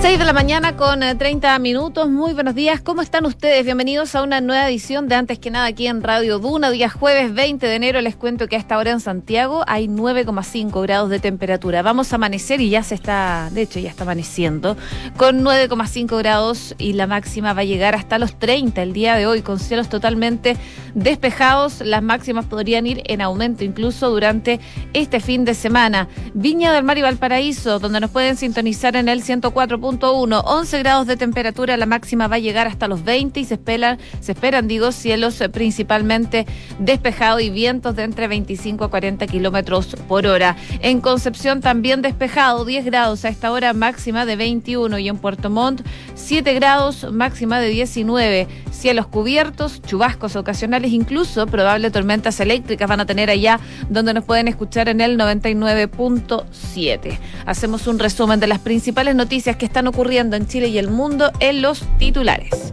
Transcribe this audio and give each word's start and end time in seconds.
6 0.00 0.16
de 0.16 0.24
la 0.24 0.32
mañana 0.32 0.76
con 0.76 1.00
30 1.00 1.56
eh, 1.56 1.58
minutos. 1.58 2.08
Muy 2.08 2.32
buenos 2.32 2.54
días. 2.54 2.80
¿Cómo 2.80 3.02
están 3.02 3.26
ustedes? 3.26 3.64
Bienvenidos 3.64 4.14
a 4.14 4.22
una 4.22 4.40
nueva 4.40 4.68
edición 4.68 5.08
de 5.08 5.16
Antes 5.16 5.40
que 5.40 5.50
nada 5.50 5.66
aquí 5.66 5.88
en 5.88 6.04
Radio 6.04 6.38
Duna. 6.38 6.70
Día 6.70 6.88
jueves 6.88 7.34
20 7.34 7.66
de 7.66 7.74
enero. 7.74 8.00
Les 8.00 8.14
cuento 8.14 8.46
que 8.46 8.54
a 8.54 8.60
esta 8.60 8.78
hora 8.78 8.92
en 8.92 9.00
Santiago 9.00 9.64
hay 9.66 9.88
9,5 9.88 10.82
grados 10.82 11.10
de 11.10 11.18
temperatura. 11.18 11.82
Vamos 11.82 12.12
a 12.12 12.16
amanecer 12.16 12.60
y 12.60 12.70
ya 12.70 12.84
se 12.84 12.94
está, 12.94 13.50
de 13.50 13.62
hecho 13.62 13.80
ya 13.80 13.90
está 13.90 14.04
amaneciendo, 14.04 14.76
con 15.16 15.42
9,5 15.42 16.16
grados 16.18 16.76
y 16.78 16.92
la 16.92 17.08
máxima 17.08 17.52
va 17.52 17.62
a 17.62 17.64
llegar 17.64 17.96
hasta 17.96 18.20
los 18.20 18.38
30 18.38 18.80
el 18.80 18.92
día 18.92 19.16
de 19.16 19.26
hoy 19.26 19.42
con 19.42 19.58
cielos 19.58 19.88
totalmente 19.88 20.56
despejados. 20.94 21.80
Las 21.80 22.04
máximas 22.04 22.44
podrían 22.44 22.86
ir 22.86 23.02
en 23.06 23.20
aumento 23.20 23.64
incluso 23.64 24.10
durante 24.10 24.60
este 24.94 25.18
fin 25.18 25.44
de 25.44 25.54
semana. 25.54 26.06
Viña 26.34 26.72
del 26.72 26.84
Mar 26.84 26.98
y 26.98 27.02
Valparaíso, 27.02 27.80
donde 27.80 27.98
nos 27.98 28.10
pueden 28.10 28.36
sintonizar 28.36 28.94
en 28.94 29.08
el 29.08 29.24
104. 29.24 29.88
11 30.00 30.78
grados 30.78 31.06
de 31.06 31.16
temperatura, 31.16 31.76
la 31.76 31.86
máxima 31.86 32.28
va 32.28 32.36
a 32.36 32.38
llegar 32.38 32.66
hasta 32.66 32.88
los 32.88 33.04
20 33.04 33.40
y 33.40 33.44
se 33.44 33.54
esperan, 33.54 33.98
se 34.20 34.32
esperan 34.32 34.68
digo, 34.68 34.92
cielos 34.92 35.42
principalmente 35.52 36.46
despejados 36.78 37.42
y 37.42 37.50
vientos 37.50 37.96
de 37.96 38.04
entre 38.04 38.28
25 38.28 38.84
a 38.84 38.90
40 38.90 39.26
kilómetros 39.26 39.96
por 40.06 40.26
hora. 40.26 40.56
En 40.80 41.00
Concepción 41.00 41.60
también 41.60 42.02
despejado, 42.02 42.64
10 42.64 42.84
grados 42.84 43.24
a 43.24 43.28
esta 43.28 43.50
hora 43.50 43.72
máxima 43.72 44.24
de 44.26 44.36
21 44.36 44.98
y 44.98 45.08
en 45.08 45.18
Puerto 45.18 45.50
Montt 45.50 45.82
7 46.14 46.54
grados 46.54 47.10
máxima 47.12 47.60
de 47.60 47.68
19. 47.68 48.48
Cielos 48.78 49.08
cubiertos, 49.08 49.82
chubascos 49.82 50.36
ocasionales, 50.36 50.92
incluso 50.92 51.48
probable 51.48 51.90
tormentas 51.90 52.38
eléctricas 52.38 52.88
van 52.88 53.00
a 53.00 53.06
tener 53.06 53.28
allá 53.28 53.58
donde 53.88 54.14
nos 54.14 54.22
pueden 54.22 54.46
escuchar 54.46 54.88
en 54.88 55.00
el 55.00 55.18
99.7. 55.18 57.18
Hacemos 57.44 57.88
un 57.88 57.98
resumen 57.98 58.38
de 58.38 58.46
las 58.46 58.60
principales 58.60 59.16
noticias 59.16 59.56
que 59.56 59.66
están 59.66 59.88
ocurriendo 59.88 60.36
en 60.36 60.46
Chile 60.46 60.68
y 60.68 60.78
el 60.78 60.90
mundo 60.90 61.32
en 61.40 61.60
los 61.60 61.82
titulares. 61.98 62.72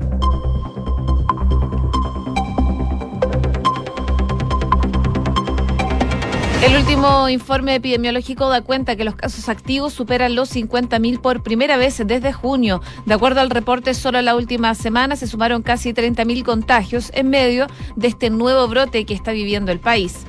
El 6.65 6.77
último 6.77 7.29
informe 7.29 7.75
epidemiológico 7.75 8.49
da 8.49 8.61
cuenta 8.61 8.95
que 8.95 9.03
los 9.03 9.15
casos 9.15 9.49
activos 9.49 9.93
superan 9.93 10.33
los 10.33 10.51
50.000 10.51 11.21
por 11.21 11.43
primera 11.43 11.77
vez 11.77 12.01
desde 12.03 12.33
junio. 12.33 12.81
De 13.05 13.13
acuerdo 13.13 13.41
al 13.41 13.51
reporte, 13.51 13.93
solo 13.93 14.19
la 14.23 14.35
última 14.35 14.73
semana 14.73 15.15
se 15.15 15.27
sumaron 15.27 15.61
casi 15.61 15.93
30.000 15.93 16.43
contagios 16.43 17.11
en 17.13 17.29
medio 17.29 17.67
de 17.95 18.07
este 18.07 18.31
nuevo 18.31 18.67
brote 18.67 19.05
que 19.05 19.13
está 19.13 19.31
viviendo 19.31 19.71
el 19.71 19.79
país. 19.79 20.25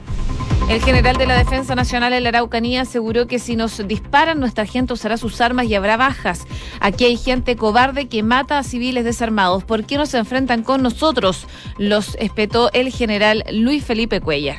El 0.69 0.83
general 0.83 1.17
de 1.17 1.25
la 1.25 1.39
Defensa 1.39 1.75
Nacional 1.75 2.13
en 2.13 2.25
la 2.25 2.29
Araucanía 2.29 2.83
aseguró 2.83 3.27
que 3.27 3.39
si 3.39 3.57
nos 3.57 3.89
disparan, 3.89 4.39
nuestra 4.39 4.67
gente 4.67 4.93
usará 4.93 5.17
sus 5.17 5.41
armas 5.41 5.65
y 5.65 5.75
habrá 5.75 5.97
bajas. 5.97 6.47
Aquí 6.81 7.07
hay 7.07 7.17
gente 7.17 7.57
cobarde 7.57 8.09
que 8.09 8.23
mata 8.23 8.59
a 8.59 8.63
civiles 8.63 9.07
desarmados. 9.07 9.65
¿Por 9.65 9.85
qué 9.85 9.97
no 9.97 10.05
se 10.05 10.19
enfrentan 10.19 10.65
con 10.65 10.83
nosotros? 10.83 11.47
Los 11.79 12.15
espetó 12.17 12.71
el 12.75 12.93
general 12.93 13.43
Luis 13.51 13.83
Felipe 13.83 14.21
Cuellar. 14.21 14.59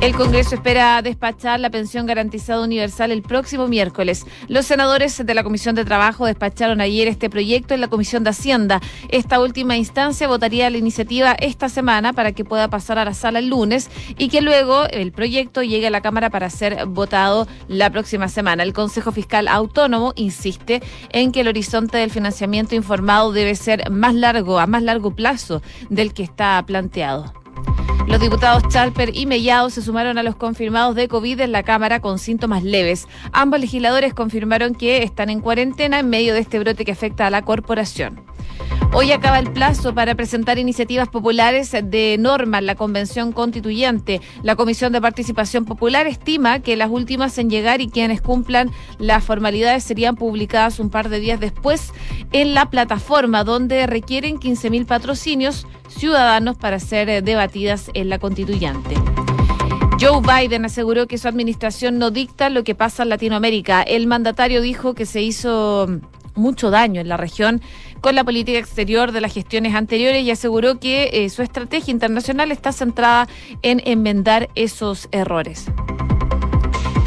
El 0.00 0.16
Congreso 0.16 0.54
espera 0.54 1.02
despachar 1.02 1.60
la 1.60 1.68
pensión 1.68 2.06
garantizada 2.06 2.62
universal 2.62 3.10
el 3.10 3.20
próximo 3.20 3.68
miércoles. 3.68 4.24
Los 4.48 4.64
senadores 4.64 5.26
de 5.26 5.34
la 5.34 5.42
Comisión 5.42 5.74
de 5.74 5.84
Trabajo 5.84 6.24
despacharon 6.24 6.80
ayer 6.80 7.06
este 7.06 7.28
proyecto 7.28 7.74
en 7.74 7.82
la 7.82 7.88
Comisión 7.88 8.24
de 8.24 8.30
Hacienda. 8.30 8.80
Esta 9.10 9.38
última 9.40 9.76
instancia 9.76 10.26
votaría 10.26 10.70
la 10.70 10.78
iniciativa 10.78 11.32
esta 11.38 11.68
semana 11.68 12.14
para 12.14 12.32
que 12.32 12.46
pueda 12.46 12.68
pasar 12.68 12.98
a 12.98 13.04
la 13.04 13.12
sala 13.12 13.40
el 13.40 13.48
lunes 13.48 13.90
y 14.16 14.30
que 14.30 14.40
luego 14.40 14.86
el 14.86 15.12
proyecto 15.12 15.62
llegue 15.62 15.88
a 15.88 15.90
la 15.90 16.00
Cámara 16.00 16.30
para 16.30 16.48
ser 16.48 16.86
votado 16.86 17.46
la 17.68 17.90
próxima 17.90 18.28
semana. 18.28 18.62
El 18.62 18.72
Consejo 18.72 19.12
Fiscal 19.12 19.48
Autónomo 19.48 20.14
insiste 20.16 20.82
en 21.10 21.30
que 21.30 21.42
el 21.42 21.48
horizonte 21.48 21.98
del 21.98 22.10
financiamiento 22.10 22.74
informado 22.74 23.32
debe 23.32 23.54
ser 23.54 23.90
más 23.90 24.14
largo, 24.14 24.60
a 24.60 24.66
más 24.66 24.82
largo 24.82 25.14
plazo 25.14 25.60
del 25.90 26.14
que 26.14 26.22
está 26.22 26.64
planteado. 26.66 27.39
Los 28.06 28.20
diputados 28.20 28.64
Chalper 28.68 29.16
y 29.16 29.26
Mellado 29.26 29.70
se 29.70 29.82
sumaron 29.82 30.18
a 30.18 30.22
los 30.22 30.34
confirmados 30.34 30.96
de 30.96 31.06
COVID 31.06 31.40
en 31.40 31.52
la 31.52 31.62
Cámara 31.62 32.00
con 32.00 32.18
síntomas 32.18 32.64
leves. 32.64 33.06
Ambos 33.32 33.60
legisladores 33.60 34.14
confirmaron 34.14 34.74
que 34.74 35.02
están 35.02 35.30
en 35.30 35.40
cuarentena 35.40 36.00
en 36.00 36.08
medio 36.10 36.34
de 36.34 36.40
este 36.40 36.58
brote 36.58 36.84
que 36.84 36.92
afecta 36.92 37.26
a 37.26 37.30
la 37.30 37.42
corporación. 37.42 38.20
Hoy 38.92 39.12
acaba 39.12 39.38
el 39.38 39.52
plazo 39.52 39.94
para 39.94 40.16
presentar 40.16 40.58
iniciativas 40.58 41.08
populares 41.08 41.70
de 41.70 42.16
norma 42.18 42.58
en 42.58 42.66
la 42.66 42.74
Convención 42.74 43.30
Constituyente. 43.30 44.20
La 44.42 44.56
Comisión 44.56 44.92
de 44.92 45.00
Participación 45.00 45.64
Popular 45.64 46.08
estima 46.08 46.58
que 46.58 46.76
las 46.76 46.90
últimas 46.90 47.38
en 47.38 47.50
llegar 47.50 47.80
y 47.80 47.88
quienes 47.88 48.20
cumplan 48.20 48.70
las 48.98 49.22
formalidades 49.22 49.84
serían 49.84 50.16
publicadas 50.16 50.80
un 50.80 50.90
par 50.90 51.08
de 51.08 51.20
días 51.20 51.38
después 51.38 51.92
en 52.32 52.52
la 52.54 52.68
plataforma 52.68 53.44
donde 53.44 53.86
requieren 53.86 54.38
15.000 54.38 54.86
patrocinios 54.86 55.66
ciudadanos 55.88 56.56
para 56.56 56.80
ser 56.80 57.08
eh, 57.08 57.22
debatidas 57.22 57.90
en 57.94 58.08
la 58.08 58.18
constituyente. 58.18 58.96
Joe 60.00 60.20
Biden 60.22 60.64
aseguró 60.64 61.06
que 61.06 61.18
su 61.18 61.28
administración 61.28 61.98
no 61.98 62.10
dicta 62.10 62.48
lo 62.48 62.64
que 62.64 62.74
pasa 62.74 63.02
en 63.02 63.10
Latinoamérica. 63.10 63.82
El 63.82 64.06
mandatario 64.06 64.62
dijo 64.62 64.94
que 64.94 65.04
se 65.04 65.20
hizo 65.20 65.86
mucho 66.40 66.70
daño 66.70 67.00
en 67.00 67.08
la 67.08 67.16
región 67.16 67.60
con 68.00 68.14
la 68.14 68.24
política 68.24 68.58
exterior 68.58 69.12
de 69.12 69.20
las 69.20 69.32
gestiones 69.32 69.74
anteriores 69.74 70.24
y 70.24 70.30
aseguró 70.30 70.80
que 70.80 71.10
eh, 71.12 71.30
su 71.30 71.42
estrategia 71.42 71.92
internacional 71.92 72.50
está 72.50 72.72
centrada 72.72 73.28
en 73.62 73.82
enmendar 73.84 74.48
esos 74.54 75.08
errores. 75.12 75.66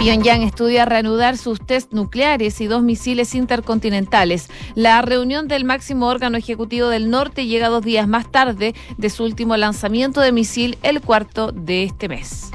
Pyongyang 0.04 0.42
estudia 0.42 0.84
reanudar 0.84 1.38
sus 1.38 1.66
test 1.66 1.94
nucleares 1.94 2.60
y 2.60 2.68
dos 2.68 2.84
misiles 2.84 3.36
intercontinentales. 3.36 4.50
La 4.76 5.02
reunión 5.02 5.48
del 5.48 5.64
máximo 5.64 6.08
órgano 6.08 6.38
ejecutivo 6.38 6.90
del 6.90 7.10
norte 7.10 7.46
llega 7.46 7.70
dos 7.70 7.86
días 7.86 8.06
más 8.06 8.30
tarde 8.30 8.76
de 8.98 9.10
su 9.10 9.24
último 9.24 9.56
lanzamiento 9.56 10.20
de 10.20 10.34
misil, 10.34 10.78
el 10.84 11.00
cuarto 11.00 11.54
de 11.54 11.84
este 11.84 12.10
mes. 12.10 12.52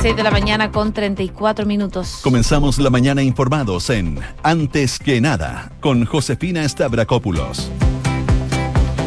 6 0.00 0.16
de 0.16 0.22
la 0.22 0.30
mañana 0.30 0.70
con 0.70 0.92
34 0.92 1.66
minutos. 1.66 2.20
Comenzamos 2.22 2.78
la 2.78 2.90
mañana 2.90 3.22
informados 3.22 3.90
en 3.90 4.18
Antes 4.42 4.98
que 4.98 5.20
nada 5.20 5.72
con 5.80 6.04
Josefina 6.04 6.68
Stavrakopoulos. 6.68 7.70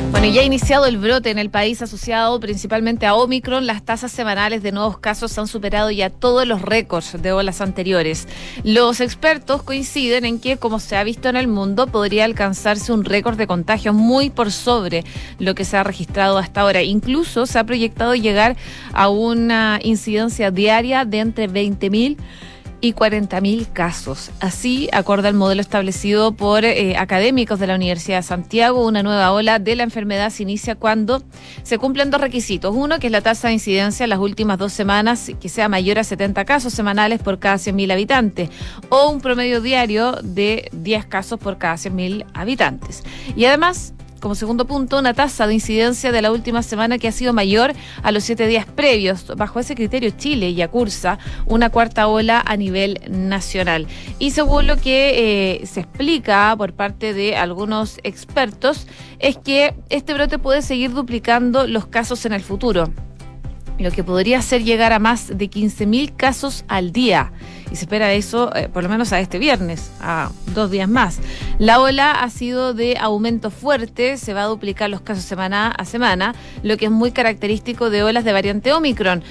Bueno, 0.09 0.28
ya 0.28 0.41
ha 0.41 0.45
iniciado 0.45 0.85
el 0.85 0.97
brote 0.97 1.29
en 1.31 1.38
el 1.38 1.50
país 1.50 1.81
asociado 1.81 2.40
principalmente 2.40 3.06
a 3.06 3.13
Omicron. 3.13 3.68
Las 3.68 3.84
tasas 3.84 4.12
semanales 4.12 4.63
de 4.63 4.72
nuevos 4.72 5.00
casos 5.00 5.38
han 5.38 5.47
superado 5.47 5.91
ya 5.91 6.09
todos 6.09 6.47
los 6.47 6.62
récords 6.62 7.22
de 7.22 7.34
olas 7.34 7.59
anteriores. 7.59 8.28
Los 8.63 9.01
expertos 9.01 9.63
coinciden 9.63 10.23
en 10.23 10.40
que, 10.40 10.57
como 10.57 10.79
se 10.79 10.95
ha 10.95 11.03
visto 11.03 11.28
en 11.28 11.35
el 11.35 11.47
mundo, 11.47 11.88
podría 11.88 12.23
alcanzarse 12.23 12.94
un 12.94 13.03
récord 13.03 13.38
de 13.38 13.47
contagios 13.47 13.94
muy 13.94 14.29
por 14.29 14.51
sobre 14.51 15.03
lo 15.40 15.56
que 15.56 15.66
se 15.66 15.75
ha 15.75 15.84
registrado 15.84 16.38
hasta 16.38 16.62
ahora. 16.62 16.81
Incluso 16.81 17.45
se 17.45 17.59
ha 17.59 17.66
proyectado 17.66 18.16
llegar 18.16 18.56
a 18.94 19.09
una 19.09 19.79
incidencia 19.84 20.51
diaria 20.51 21.03
de 21.03 21.19
entre 21.19 21.50
20.000 21.50 22.18
y 22.81 22.93
40.000 22.93 23.71
casos. 23.71 24.31
Así, 24.39 24.89
acorde 24.93 25.27
al 25.27 25.33
modelo 25.33 25.61
establecido 25.61 26.33
por 26.33 26.63
eh, 26.65 26.95
académicos 26.97 27.59
de 27.59 27.67
la 27.67 27.75
Universidad 27.75 28.17
de 28.17 28.23
Santiago, 28.23 28.85
una 28.85 29.03
nueva 29.03 29.31
ola 29.31 29.59
de 29.59 29.75
la 29.75 29.83
enfermedad 29.83 30.29
se 30.29 30.43
inicia 30.43 30.75
cuando 30.75 31.23
se 31.63 31.77
cumplen 31.77 32.11
dos 32.11 32.21
requisitos. 32.21 32.75
Uno, 32.75 32.99
que 32.99 33.07
es 33.07 33.11
la 33.11 33.21
tasa 33.21 33.47
de 33.47 33.55
incidencia 33.55 34.03
en 34.03 34.09
las 34.09 34.19
últimas 34.19 34.57
dos 34.57 34.73
semanas 34.73 35.31
que 35.39 35.49
sea 35.49 35.69
mayor 35.69 35.99
a 35.99 36.03
70 36.03 36.45
casos 36.45 36.73
semanales 36.73 37.21
por 37.21 37.39
cada 37.39 37.55
100.000 37.55 37.91
habitantes 37.91 38.49
o 38.89 39.09
un 39.09 39.21
promedio 39.21 39.61
diario 39.61 40.13
de 40.23 40.69
10 40.71 41.05
casos 41.05 41.39
por 41.39 41.57
cada 41.57 41.75
100.000 41.75 42.25
habitantes. 42.33 43.03
Y 43.35 43.45
además, 43.45 43.94
como 44.19 44.35
segundo 44.35 44.66
punto, 44.66 45.00
una 45.00 45.13
tasa 45.13 45.47
de 45.47 45.53
incidencia 45.53 46.11
de 46.11 46.22
la 46.22 46.31
última 46.31 46.63
semana 46.63 46.97
que 46.97 47.07
ha 47.07 47.11
sido 47.11 47.33
mayor 47.33 47.73
a 48.03 48.11
los 48.11 48.23
siete 48.23 48.47
días 48.47 48.66
previos. 48.66 49.25
Bajo 49.35 49.59
ese 49.59 49.75
criterio, 49.75 50.11
Chile 50.11 50.53
ya 50.53 50.67
cursa 50.67 51.19
una 51.45 51.69
cuarta 51.69 52.07
ola 52.07 52.44
a 52.45 52.57
nivel 52.57 53.00
nacional. 53.09 53.88
Y 54.19 54.31
según 54.31 54.67
lo 54.67 54.77
que 54.77 55.61
eh, 55.61 55.66
se 55.66 55.81
explica 55.81 56.53
por 56.57 56.74
parte 56.74 57.13
de 57.13 57.36
algunos 57.36 58.00
expertos, 58.03 58.88
es 59.19 59.38
que 59.38 59.75
este 59.89 60.13
brote 60.13 60.39
puede 60.39 60.62
seguir 60.62 60.94
duplicando 60.94 61.68
los 61.68 61.88
casos 61.88 62.25
en 62.25 62.33
el 62.33 62.41
futuro 62.41 62.91
lo 63.79 63.91
que 63.91 64.03
podría 64.03 64.39
hacer 64.39 64.63
llegar 64.63 64.94
a 64.94 65.00
más 65.00 65.38
de 65.38 65.50
15.000 65.50 66.15
casos 66.15 66.65
al 66.68 66.91
día. 66.91 67.31
Y 67.71 67.75
se 67.75 67.85
espera 67.85 68.13
eso 68.13 68.56
eh, 68.56 68.69
por 68.71 68.83
lo 68.83 68.89
menos 68.89 69.12
a 69.13 69.19
este 69.19 69.39
viernes, 69.39 69.91
a 70.00 70.31
dos 70.53 70.71
días 70.71 70.88
más. 70.88 71.19
La 71.59 71.79
ola 71.79 72.12
ha 72.12 72.29
sido 72.29 72.74
de 72.74 72.97
aumento 72.97 73.51
fuerte, 73.51 74.18
se 74.18 74.33
va 74.33 74.44
a 74.44 74.47
duplicar 74.47 74.89
los 74.89 75.01
casos 75.01 75.25
semana 75.25 75.71
a 75.71 75.85
semana, 75.85 76.33
lo 76.63 76.77
que 76.77 76.85
es 76.85 76.91
muy 76.91 77.12
característico 77.12 77.89
de 77.89 78.03
olas 78.03 78.24
de 78.24 78.33
variante 78.33 78.74
Omicron. 78.74 79.24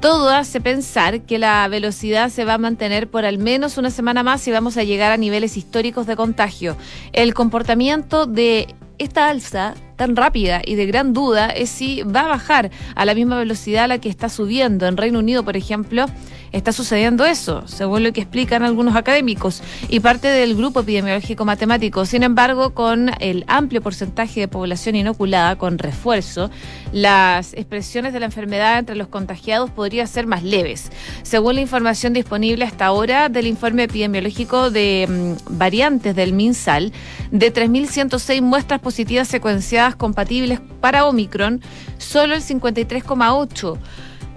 Todo 0.00 0.28
hace 0.28 0.60
pensar 0.60 1.22
que 1.22 1.38
la 1.38 1.66
velocidad 1.68 2.28
se 2.28 2.44
va 2.44 2.54
a 2.54 2.58
mantener 2.58 3.08
por 3.08 3.24
al 3.24 3.38
menos 3.38 3.78
una 3.78 3.90
semana 3.90 4.22
más 4.22 4.46
y 4.46 4.50
vamos 4.50 4.76
a 4.76 4.82
llegar 4.82 5.12
a 5.12 5.16
niveles 5.16 5.56
históricos 5.56 6.06
de 6.06 6.16
contagio. 6.16 6.76
El 7.12 7.32
comportamiento 7.32 8.26
de 8.26 8.74
esta 8.98 9.28
alza 9.28 9.74
tan 9.96 10.16
rápida 10.16 10.62
y 10.64 10.74
de 10.74 10.86
gran 10.86 11.12
duda 11.12 11.48
es 11.48 11.70
si 11.70 12.02
va 12.02 12.20
a 12.20 12.28
bajar 12.28 12.70
a 12.94 13.04
la 13.04 13.14
misma 13.14 13.38
velocidad 13.38 13.84
a 13.84 13.88
la 13.88 13.98
que 13.98 14.08
está 14.08 14.28
subiendo. 14.28 14.86
En 14.86 14.96
Reino 14.96 15.18
Unido, 15.18 15.44
por 15.44 15.56
ejemplo, 15.56 16.06
está 16.52 16.72
sucediendo 16.72 17.24
eso, 17.24 17.66
según 17.66 18.04
lo 18.04 18.12
que 18.12 18.20
explican 18.20 18.62
algunos 18.62 18.94
académicos 18.94 19.60
y 19.88 20.00
parte 20.00 20.28
del 20.28 20.54
grupo 20.54 20.80
epidemiológico 20.80 21.44
matemático. 21.44 22.06
Sin 22.06 22.22
embargo, 22.22 22.74
con 22.74 23.10
el 23.18 23.44
amplio 23.48 23.82
porcentaje 23.82 24.40
de 24.40 24.48
población 24.48 24.94
inoculada 24.94 25.56
con 25.56 25.78
refuerzo, 25.78 26.50
las 26.92 27.54
expresiones 27.54 28.12
de 28.12 28.20
la 28.20 28.26
enfermedad 28.26 28.78
entre 28.78 28.94
los 28.94 29.08
contagiados 29.08 29.70
podrían 29.70 30.06
ser 30.06 30.26
más 30.28 30.44
leves. 30.44 30.92
Según 31.22 31.56
la 31.56 31.60
información 31.60 32.12
disponible 32.12 32.64
hasta 32.64 32.86
ahora 32.86 33.28
del 33.28 33.48
informe 33.48 33.84
epidemiológico 33.84 34.70
de 34.70 35.06
mm, 35.08 35.58
variantes 35.58 36.14
del 36.14 36.32
MinSal, 36.32 36.92
de 37.32 37.52
3.106 37.52 38.40
muestras 38.42 38.80
positivas 38.80 39.26
secuenciadas 39.26 39.83
compatibles 39.92 40.60
para 40.80 41.06
Omicron, 41.06 41.60
solo 41.98 42.34
el 42.34 42.42
53,8 42.42 43.78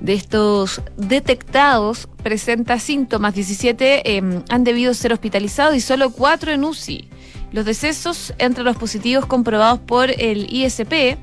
de 0.02 0.14
estos 0.14 0.82
detectados 0.96 2.08
presenta 2.22 2.80
síntomas, 2.80 3.34
17 3.34 4.18
em, 4.18 4.44
han 4.50 4.64
debido 4.64 4.94
ser 4.94 5.14
hospitalizados 5.14 5.76
y 5.76 5.82
solo 5.82 6.12
4 6.12 6.52
en 6.52 6.64
UCI. 6.64 7.10
Los 7.52 7.66
decesos 7.66 8.34
entre 8.38 8.64
los 8.64 8.76
positivos 8.76 9.26
comprobados 9.26 9.80
por 9.80 10.10
el 10.12 10.54
ISP 10.54 11.18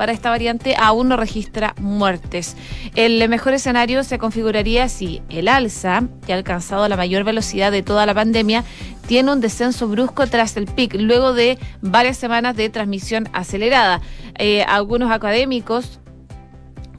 para 0.00 0.12
esta 0.12 0.30
variante 0.30 0.76
aún 0.78 1.08
no 1.10 1.18
registra 1.18 1.74
muertes. 1.78 2.56
El 2.94 3.28
mejor 3.28 3.52
escenario 3.52 4.02
se 4.02 4.16
configuraría 4.16 4.88
si 4.88 5.20
el 5.28 5.46
alza, 5.46 6.04
que 6.24 6.32
ha 6.32 6.36
alcanzado 6.36 6.88
la 6.88 6.96
mayor 6.96 7.22
velocidad 7.22 7.70
de 7.70 7.82
toda 7.82 8.06
la 8.06 8.14
pandemia, 8.14 8.64
tiene 9.06 9.30
un 9.30 9.42
descenso 9.42 9.88
brusco 9.88 10.26
tras 10.26 10.56
el 10.56 10.64
pic, 10.64 10.94
luego 10.94 11.34
de 11.34 11.58
varias 11.82 12.16
semanas 12.16 12.56
de 12.56 12.70
transmisión 12.70 13.28
acelerada. 13.34 14.00
Eh, 14.38 14.62
algunos 14.62 15.12
académicos 15.12 16.00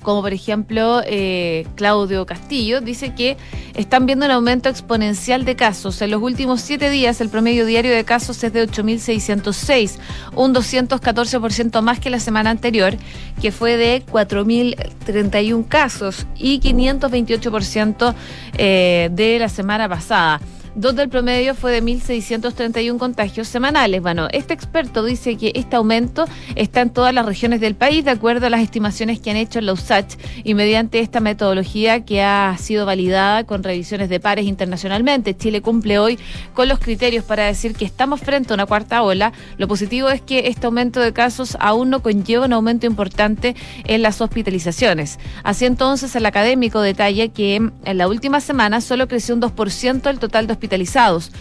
como 0.01 0.21
por 0.21 0.33
ejemplo 0.33 1.01
eh, 1.05 1.65
Claudio 1.75 2.25
Castillo, 2.25 2.81
dice 2.81 3.13
que 3.13 3.37
están 3.75 4.05
viendo 4.05 4.25
un 4.25 4.31
aumento 4.31 4.69
exponencial 4.69 5.45
de 5.45 5.55
casos. 5.55 6.01
En 6.01 6.11
los 6.11 6.21
últimos 6.21 6.61
siete 6.61 6.89
días 6.89 7.21
el 7.21 7.29
promedio 7.29 7.65
diario 7.65 7.93
de 7.93 8.03
casos 8.03 8.43
es 8.43 8.53
de 8.53 8.67
8.606, 8.67 9.97
un 10.35 10.53
214% 10.53 11.81
más 11.81 11.99
que 11.99 12.09
la 12.09 12.19
semana 12.19 12.49
anterior, 12.49 12.95
que 13.41 13.51
fue 13.51 13.77
de 13.77 14.03
4.031 14.05 15.67
casos 15.67 16.25
y 16.35 16.59
528% 16.59 18.15
eh, 18.57 19.09
de 19.11 19.39
la 19.39 19.49
semana 19.49 19.87
pasada 19.87 20.41
donde 20.75 21.03
el 21.03 21.09
promedio 21.09 21.55
fue 21.55 21.71
de 21.71 21.83
1.631 21.83 22.97
contagios 22.97 23.47
semanales. 23.47 24.01
Bueno, 24.01 24.27
este 24.31 24.53
experto 24.53 25.03
dice 25.03 25.37
que 25.37 25.51
este 25.55 25.75
aumento 25.75 26.25
está 26.55 26.81
en 26.81 26.89
todas 26.89 27.13
las 27.13 27.25
regiones 27.25 27.59
del 27.59 27.75
país, 27.75 28.05
de 28.05 28.11
acuerdo 28.11 28.47
a 28.47 28.49
las 28.49 28.61
estimaciones 28.61 29.19
que 29.19 29.31
han 29.31 29.37
hecho 29.37 29.59
en 29.59 29.65
la 29.65 29.73
USACH 29.73 30.15
y 30.43 30.53
mediante 30.53 30.99
esta 30.99 31.19
metodología 31.19 32.05
que 32.05 32.21
ha 32.21 32.55
sido 32.57 32.85
validada 32.85 33.43
con 33.43 33.63
revisiones 33.63 34.09
de 34.09 34.19
pares 34.19 34.45
internacionalmente. 34.45 35.35
Chile 35.35 35.61
cumple 35.61 35.99
hoy 35.99 36.19
con 36.53 36.67
los 36.67 36.79
criterios 36.79 37.25
para 37.25 37.45
decir 37.45 37.75
que 37.75 37.85
estamos 37.85 38.21
frente 38.21 38.53
a 38.53 38.55
una 38.55 38.65
cuarta 38.65 39.03
ola. 39.03 39.33
Lo 39.57 39.67
positivo 39.67 40.09
es 40.09 40.21
que 40.21 40.47
este 40.47 40.65
aumento 40.65 40.99
de 40.99 41.13
casos 41.13 41.57
aún 41.59 41.89
no 41.89 42.01
conlleva 42.01 42.45
un 42.45 42.53
aumento 42.53 42.85
importante 42.85 43.55
en 43.85 44.01
las 44.01 44.21
hospitalizaciones. 44.21 45.19
Así 45.43 45.65
entonces, 45.65 46.15
el 46.15 46.25
académico 46.25 46.81
detalla 46.81 47.27
que 47.27 47.55
en 47.55 47.97
la 47.97 48.07
última 48.07 48.39
semana 48.39 48.81
solo 48.81 49.07
creció 49.07 49.35
un 49.35 49.41
2% 49.41 50.09
el 50.09 50.19
total 50.19 50.47
de 50.47 50.53
hospitalizados, 50.61 51.31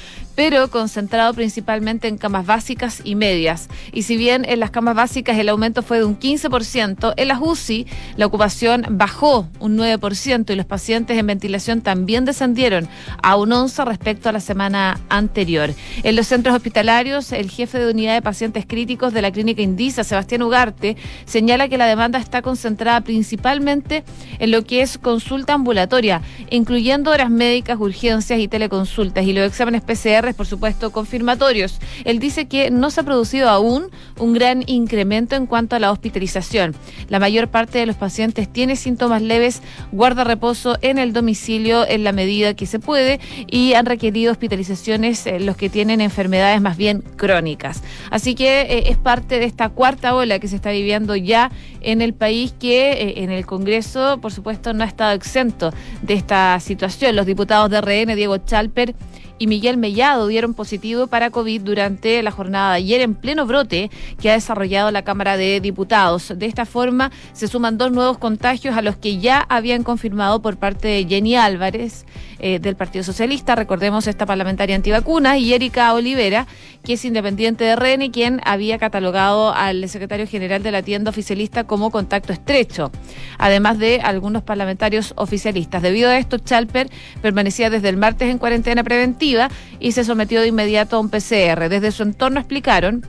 pero 0.41 0.71
concentrado 0.71 1.35
principalmente 1.35 2.09
en 2.09 2.17
camas 2.17 2.47
básicas 2.47 3.03
y 3.05 3.15
medias. 3.15 3.69
Y 3.93 4.05
si 4.05 4.17
bien 4.17 4.47
en 4.49 4.59
las 4.59 4.71
camas 4.71 4.95
básicas 4.95 5.37
el 5.37 5.51
aumento 5.51 5.83
fue 5.83 5.99
de 5.99 6.07
un 6.07 6.19
15%, 6.19 7.13
en 7.15 7.29
las 7.29 7.41
UCI 7.43 7.87
la 8.17 8.25
ocupación 8.25 8.87
bajó 8.89 9.51
un 9.59 9.77
9% 9.77 10.51
y 10.51 10.57
los 10.57 10.65
pacientes 10.65 11.19
en 11.19 11.27
ventilación 11.27 11.83
también 11.83 12.25
descendieron 12.25 12.89
a 13.23 13.37
un 13.37 13.53
11 13.53 13.85
respecto 13.85 14.31
a 14.31 14.33
la 14.33 14.41
semana 14.41 14.99
anterior. 15.11 15.75
En 16.05 16.17
los 16.17 16.29
centros 16.29 16.57
hospitalarios, 16.57 17.33
el 17.33 17.51
jefe 17.51 17.79
de 17.79 17.91
unidad 17.93 18.15
de 18.15 18.23
pacientes 18.23 18.65
críticos 18.67 19.13
de 19.13 19.21
la 19.21 19.33
clínica 19.33 19.61
Indisa, 19.61 20.05
Sebastián 20.05 20.41
Ugarte, 20.41 20.97
señala 21.27 21.69
que 21.69 21.77
la 21.77 21.85
demanda 21.85 22.19
está 22.19 22.41
concentrada 22.41 23.03
principalmente 23.03 24.05
en 24.39 24.53
lo 24.53 24.65
que 24.65 24.81
es 24.81 24.97
consulta 24.97 25.53
ambulatoria, 25.53 26.23
incluyendo 26.49 27.11
horas 27.11 27.29
médicas, 27.29 27.79
urgencias 27.79 28.41
y 28.41 28.49
teleconsultas 28.49 29.27
y 29.27 29.35
los 29.35 29.47
exámenes 29.47 29.83
PCR, 29.83 30.30
por 30.35 30.47
supuesto, 30.47 30.91
confirmatorios. 30.91 31.79
Él 32.05 32.19
dice 32.19 32.47
que 32.47 32.71
no 32.71 32.91
se 32.91 33.01
ha 33.01 33.05
producido 33.05 33.49
aún 33.49 33.91
un 34.19 34.33
gran 34.33 34.65
incremento 34.67 35.37
en 35.37 35.47
cuanto 35.47 35.77
a 35.77 35.79
la 35.79 35.93
hospitalización. 35.93 36.75
La 37.09 37.19
mayor 37.19 37.49
parte 37.49 37.79
de 37.79 37.87
los 37.87 37.97
pacientes 37.97 38.53
tiene 38.53 38.77
síntomas 38.77 39.23
leves, 39.23 39.63
guarda 39.93 40.25
reposo 40.25 40.77
en 40.83 40.99
el 40.99 41.13
domicilio 41.13 41.87
en 41.87 42.05
la 42.05 42.13
medida 42.13 42.55
que 42.55 42.67
se 42.67 42.79
puede 42.79 43.21
y 43.47 43.75
han 43.75 43.87
requerido 43.87 44.33
hospitalizaciones 44.33 45.27
eh, 45.27 45.41
los 45.41 45.57
que 45.57 45.71
tienen 45.71 46.01
enfermedades 46.01 46.61
más 46.61 46.77
bien 46.77 47.03
crónicas. 47.17 47.83
Así 48.11 48.35
que 48.35 48.63
eh, 48.63 48.91
es 48.91 48.97
parte 48.97 49.39
de 49.39 49.45
esta 49.45 49.69
cuarta 49.69 50.15
ola 50.15 50.39
que 50.39 50.49
se 50.49 50.57
está 50.57 50.71
viviendo 50.71 51.17
ya 51.17 51.51
en 51.81 52.03
el 52.03 52.15
país 52.15 52.55
que 52.59 52.93
eh, 52.93 53.23
en 53.23 53.31
el 53.31 53.47
Congreso, 53.47 54.19
por 54.21 54.33
supuesto, 54.33 54.73
no 54.73 54.85
ha 54.85 54.87
estado 54.87 55.13
exento 55.13 55.73
de 56.03 56.15
esta 56.15 56.59
situación. 56.61 57.17
Los 57.17 57.27
diputados 57.27 57.71
de 57.71 57.81
RN, 57.81 58.15
Diego 58.15 58.39
Chalper 58.39 58.95
y 59.41 59.47
Miguel 59.47 59.79
Mellado 59.79 60.27
dieron 60.27 60.53
positivo 60.53 61.07
para 61.07 61.31
COVID 61.31 61.63
durante 61.63 62.23
la 62.23 62.31
jornada 62.31 62.73
de 62.73 62.77
ayer 62.77 63.01
en 63.01 63.15
pleno 63.15 63.47
brote 63.47 63.91
que 64.21 64.31
ha 64.31 64.35
desarrollado 64.35 64.91
la 64.91 65.03
Cámara 65.03 65.39
de 65.39 65.61
Diputados. 65.61 66.35
De 66.37 66.45
esta 66.45 66.67
forma 66.67 67.11
se 67.33 67.49
suman 67.49 67.79
dos 67.79 67.91
nuevos 67.91 68.19
contagios 68.19 68.77
a 68.77 68.83
los 68.83 68.97
que 68.97 69.17
ya 69.17 69.47
habían 69.49 69.83
confirmado 69.83 70.43
por 70.43 70.59
parte 70.59 70.89
de 70.89 71.07
Jenny 71.09 71.37
Álvarez 71.37 72.05
eh, 72.39 72.59
del 72.59 72.77
Partido 72.77 73.03
Socialista, 73.03 73.55
recordemos 73.55 74.07
esta 74.07 74.27
parlamentaria 74.27 74.77
antivacuna, 74.77 75.39
y 75.39 75.53
Erika 75.53 75.93
Olivera, 75.95 76.47
que 76.85 76.95
es 76.95 77.05
independiente 77.05 77.65
de 77.65 77.77
REN 77.77 78.11
quien 78.11 78.41
había 78.45 78.79
catalogado 78.79 79.55
al 79.55 79.89
secretario 79.89 80.27
general 80.27 80.63
de 80.63 80.71
la 80.71 80.83
tienda 80.83 81.11
oficialista 81.11 81.65
como 81.65 81.91
contacto 81.91 82.33
estrecho, 82.33 82.91
además 83.39 83.79
de 83.79 84.01
algunos 84.03 84.43
parlamentarios 84.43 85.13
oficialistas. 85.17 85.83
Debido 85.83 86.09
a 86.09 86.19
esto, 86.19 86.39
Chalper 86.39 86.91
permanecía 87.21 87.69
desde 87.69 87.91
el 87.91 87.99
martes 87.99 88.31
en 88.31 88.39
cuarentena 88.39 88.85
preventiva 88.85 89.30
y 89.79 89.93
se 89.93 90.05
sometió 90.05 90.41
de 90.41 90.49
inmediato 90.49 90.97
a 90.97 91.01
un 91.01 91.11
PCR. 91.11 91.69
Desde 91.69 91.93
su 91.93 92.03
entorno 92.03 92.41
explicaron 92.41 93.07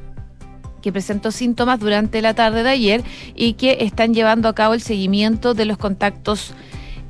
que 0.82 0.92
presentó 0.92 1.32
síntomas 1.32 1.80
durante 1.80 2.22
la 2.22 2.34
tarde 2.34 2.64
de 2.64 2.70
ayer 2.70 3.04
y 3.36 3.54
que 3.54 3.78
están 3.82 4.14
llevando 4.14 4.50
a 4.50 4.56
cabo 4.56 4.74
el 4.74 4.82
seguimiento 4.82 5.54
de 5.54 5.66
los 5.66 5.78
contactos 5.78 6.54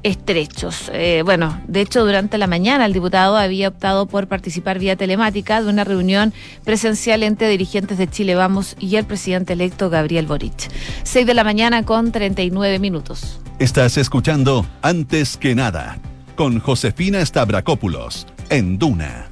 estrechos. 0.03 0.89
Eh, 0.93 1.21
bueno, 1.23 1.61
de 1.67 1.81
hecho, 1.81 2.03
durante 2.03 2.37
la 2.37 2.47
mañana 2.47 2.85
el 2.85 2.93
diputado 2.93 3.37
había 3.37 3.67
optado 3.67 4.07
por 4.07 4.27
participar 4.27 4.79
vía 4.79 4.95
telemática 4.95 5.61
de 5.61 5.69
una 5.69 5.83
reunión 5.83 6.33
presencial 6.63 7.23
entre 7.23 7.49
dirigentes 7.49 7.97
de 7.97 8.09
Chile 8.09 8.35
Vamos 8.35 8.75
y 8.79 8.95
el 8.95 9.05
presidente 9.05 9.53
electo 9.53 9.89
Gabriel 9.89 10.25
Boric. 10.25 10.71
Seis 11.03 11.27
de 11.27 11.33
la 11.33 11.43
mañana 11.43 11.83
con 11.83 12.11
39 12.11 12.79
minutos. 12.79 13.39
Estás 13.59 13.97
escuchando 13.97 14.65
Antes 14.81 15.37
que 15.37 15.53
nada 15.53 15.99
con 16.35 16.59
Josefina 16.59 17.23
Stavrakopoulos 17.23 18.25
en 18.51 18.77
Duna. 18.77 19.27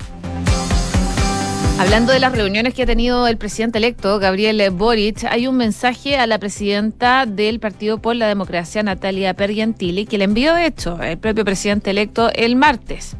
Hablando 1.78 2.14
de 2.14 2.20
las 2.20 2.32
reuniones 2.32 2.74
que 2.74 2.84
ha 2.84 2.86
tenido 2.86 3.28
el 3.28 3.38
presidente 3.38 3.78
electo, 3.78 4.18
Gabriel 4.18 4.70
Boric, 4.72 5.26
hay 5.26 5.46
un 5.46 5.58
mensaje 5.58 6.18
a 6.18 6.26
la 6.26 6.40
presidenta 6.40 7.26
del 7.26 7.60
Partido 7.60 8.00
por 8.00 8.16
la 8.16 8.28
Democracia, 8.28 8.82
Natalia 8.82 9.34
Pergentili, 9.34 10.06
que 10.06 10.18
le 10.18 10.24
envió, 10.24 10.56
de 10.56 10.66
hecho, 10.66 11.02
el 11.02 11.18
propio 11.18 11.44
presidente 11.44 11.92
electo 11.92 12.32
el 12.34 12.56
martes. 12.56 13.18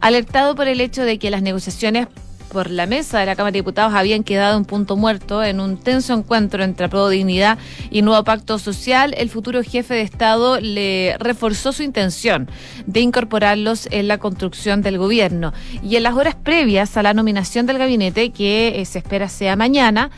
Alertado 0.00 0.54
por 0.54 0.68
el 0.68 0.80
hecho 0.80 1.02
de 1.04 1.18
que 1.18 1.30
las 1.30 1.42
negociaciones 1.42 2.06
por 2.52 2.70
la 2.70 2.86
mesa 2.86 3.18
de 3.18 3.26
la 3.26 3.34
Cámara 3.34 3.52
de 3.52 3.60
Diputados 3.60 3.94
habían 3.94 4.22
quedado 4.24 4.58
en 4.58 4.64
punto 4.64 4.96
muerto 4.96 5.42
en 5.42 5.58
un 5.58 5.78
tenso 5.78 6.12
encuentro 6.12 6.62
entre 6.62 6.88
Pro 6.88 7.08
Dignidad 7.08 7.58
y 7.90 8.02
Nuevo 8.02 8.22
Pacto 8.24 8.58
Social, 8.58 9.14
el 9.16 9.30
futuro 9.30 9.62
jefe 9.62 9.94
de 9.94 10.02
Estado 10.02 10.60
le 10.60 11.16
reforzó 11.18 11.72
su 11.72 11.82
intención 11.82 12.50
de 12.86 13.00
incorporarlos 13.00 13.88
en 13.90 14.06
la 14.06 14.18
construcción 14.18 14.82
del 14.82 14.98
gobierno. 14.98 15.52
Y 15.82 15.96
en 15.96 16.02
las 16.02 16.14
horas 16.14 16.34
previas 16.34 16.96
a 16.96 17.02
la 17.02 17.14
nominación 17.14 17.64
del 17.64 17.78
gabinete, 17.78 18.30
que 18.30 18.80
eh, 18.80 18.84
se 18.84 18.98
espera 18.98 19.28
sea 19.28 19.56
mañana, 19.56 20.10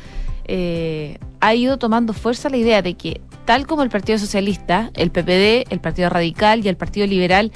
eh, 0.47 1.19
ha 1.41 1.55
ido 1.55 1.79
tomando 1.79 2.13
fuerza 2.13 2.51
la 2.51 2.57
idea 2.57 2.83
de 2.83 2.95
que, 2.95 3.21
tal 3.45 3.67
como 3.67 3.85
el 3.85 3.91
Partido 3.91 4.19
Socialista, 4.19 4.91
el 4.95 5.11
PPD, 5.11 5.71
el 5.73 5.81
Partido 5.81 6.09
Radical 6.09 6.65
y 6.65 6.69
el 6.69 6.77
Partido 6.77 7.07
Liberal, 7.07 7.53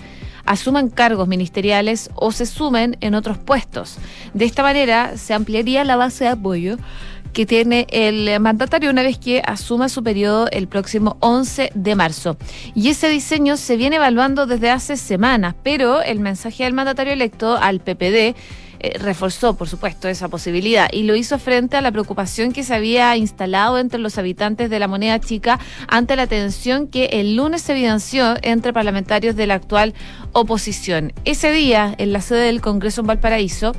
asuman 0.48 0.88
cargos 0.88 1.28
ministeriales 1.28 2.10
o 2.14 2.32
se 2.32 2.46
sumen 2.46 2.96
en 3.00 3.14
otros 3.14 3.38
puestos. 3.38 3.98
De 4.34 4.44
esta 4.44 4.62
manera 4.62 5.16
se 5.16 5.34
ampliaría 5.34 5.84
la 5.84 5.96
base 5.96 6.24
de 6.24 6.30
apoyo 6.30 6.76
que 7.32 7.46
tiene 7.46 7.86
el 7.90 8.40
mandatario 8.40 8.90
una 8.90 9.02
vez 9.02 9.18
que 9.18 9.42
asuma 9.44 9.88
su 9.88 10.02
periodo 10.02 10.48
el 10.50 10.66
próximo 10.66 11.18
11 11.20 11.70
de 11.74 11.94
marzo. 11.94 12.36
Y 12.74 12.88
ese 12.88 13.08
diseño 13.08 13.56
se 13.56 13.76
viene 13.76 13.96
evaluando 13.96 14.46
desde 14.46 14.70
hace 14.70 14.96
semanas, 14.96 15.54
pero 15.62 16.02
el 16.02 16.20
mensaje 16.20 16.64
del 16.64 16.72
mandatario 16.72 17.12
electo 17.12 17.56
al 17.56 17.80
PPD 17.80 18.34
eh, 18.80 18.98
reforzó, 18.98 19.54
por 19.54 19.68
supuesto, 19.68 20.08
esa 20.08 20.28
posibilidad 20.28 20.88
y 20.92 21.02
lo 21.02 21.16
hizo 21.16 21.38
frente 21.38 21.76
a 21.76 21.80
la 21.80 21.92
preocupación 21.92 22.52
que 22.52 22.62
se 22.62 22.74
había 22.74 23.16
instalado 23.16 23.78
entre 23.78 23.98
los 23.98 24.18
habitantes 24.18 24.70
de 24.70 24.78
la 24.78 24.88
moneda 24.88 25.18
chica 25.20 25.58
ante 25.88 26.16
la 26.16 26.26
tensión 26.26 26.88
que 26.88 27.06
el 27.06 27.36
lunes 27.36 27.62
se 27.62 27.72
evidenció 27.72 28.36
entre 28.42 28.72
parlamentarios 28.72 29.36
de 29.36 29.46
la 29.46 29.54
actual 29.54 29.94
oposición. 30.32 31.12
Ese 31.24 31.52
día, 31.52 31.94
en 31.98 32.12
la 32.12 32.20
sede 32.20 32.46
del 32.46 32.60
Congreso 32.60 33.00
en 33.00 33.08
Valparaíso, 33.08 33.72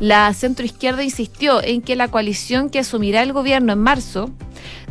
la 0.00 0.32
centroizquierda 0.34 1.04
insistió 1.04 1.62
en 1.62 1.80
que 1.80 1.96
la 1.96 2.08
coalición 2.08 2.70
que 2.70 2.80
asumirá 2.80 3.22
el 3.22 3.32
gobierno 3.32 3.72
en 3.72 3.78
marzo 3.78 4.30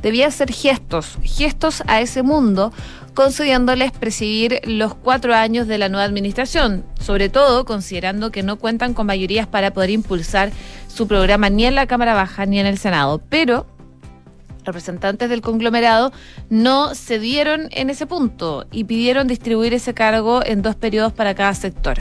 debía 0.02 0.28
hacer 0.28 0.52
gestos, 0.52 1.18
gestos 1.24 1.84
a 1.88 2.02
ese 2.02 2.24
mundo, 2.24 2.72
concediéndoles 3.14 3.92
presidir 3.92 4.62
los 4.66 4.96
cuatro 4.96 5.34
años 5.34 5.68
de 5.68 5.78
la 5.78 5.90
nueva 5.90 6.06
administración, 6.06 6.86
sobre 7.00 7.30
todo 7.30 7.66
considerando 7.66 8.32
que 8.32 8.44
no 8.44 8.58
cuentan 8.58 8.94
con 8.94 9.08
mayorías 9.08 9.48
para 9.48 9.74
poder 9.74 9.90
impulsar 9.90 10.52
su 10.88 11.08
programa 11.08 11.50
ni 11.50 11.66
en 11.66 11.76
la 11.76 11.88
Cámara 11.88 12.14
Baja 12.14 12.46
ni 12.46 12.60
en 12.60 12.66
el 12.66 12.78
Senado. 12.78 13.22
Pero 13.30 13.66
representantes 14.64 15.30
del 15.30 15.42
conglomerado 15.42 16.12
no 16.50 16.94
cedieron 16.96 17.68
en 17.72 17.90
ese 17.90 18.06
punto 18.06 18.66
y 18.72 18.84
pidieron 18.84 19.28
distribuir 19.28 19.74
ese 19.74 19.94
cargo 19.94 20.42
en 20.46 20.62
dos 20.62 20.76
periodos 20.76 21.14
para 21.14 21.36
cada 21.36 21.54
sector. 21.54 21.98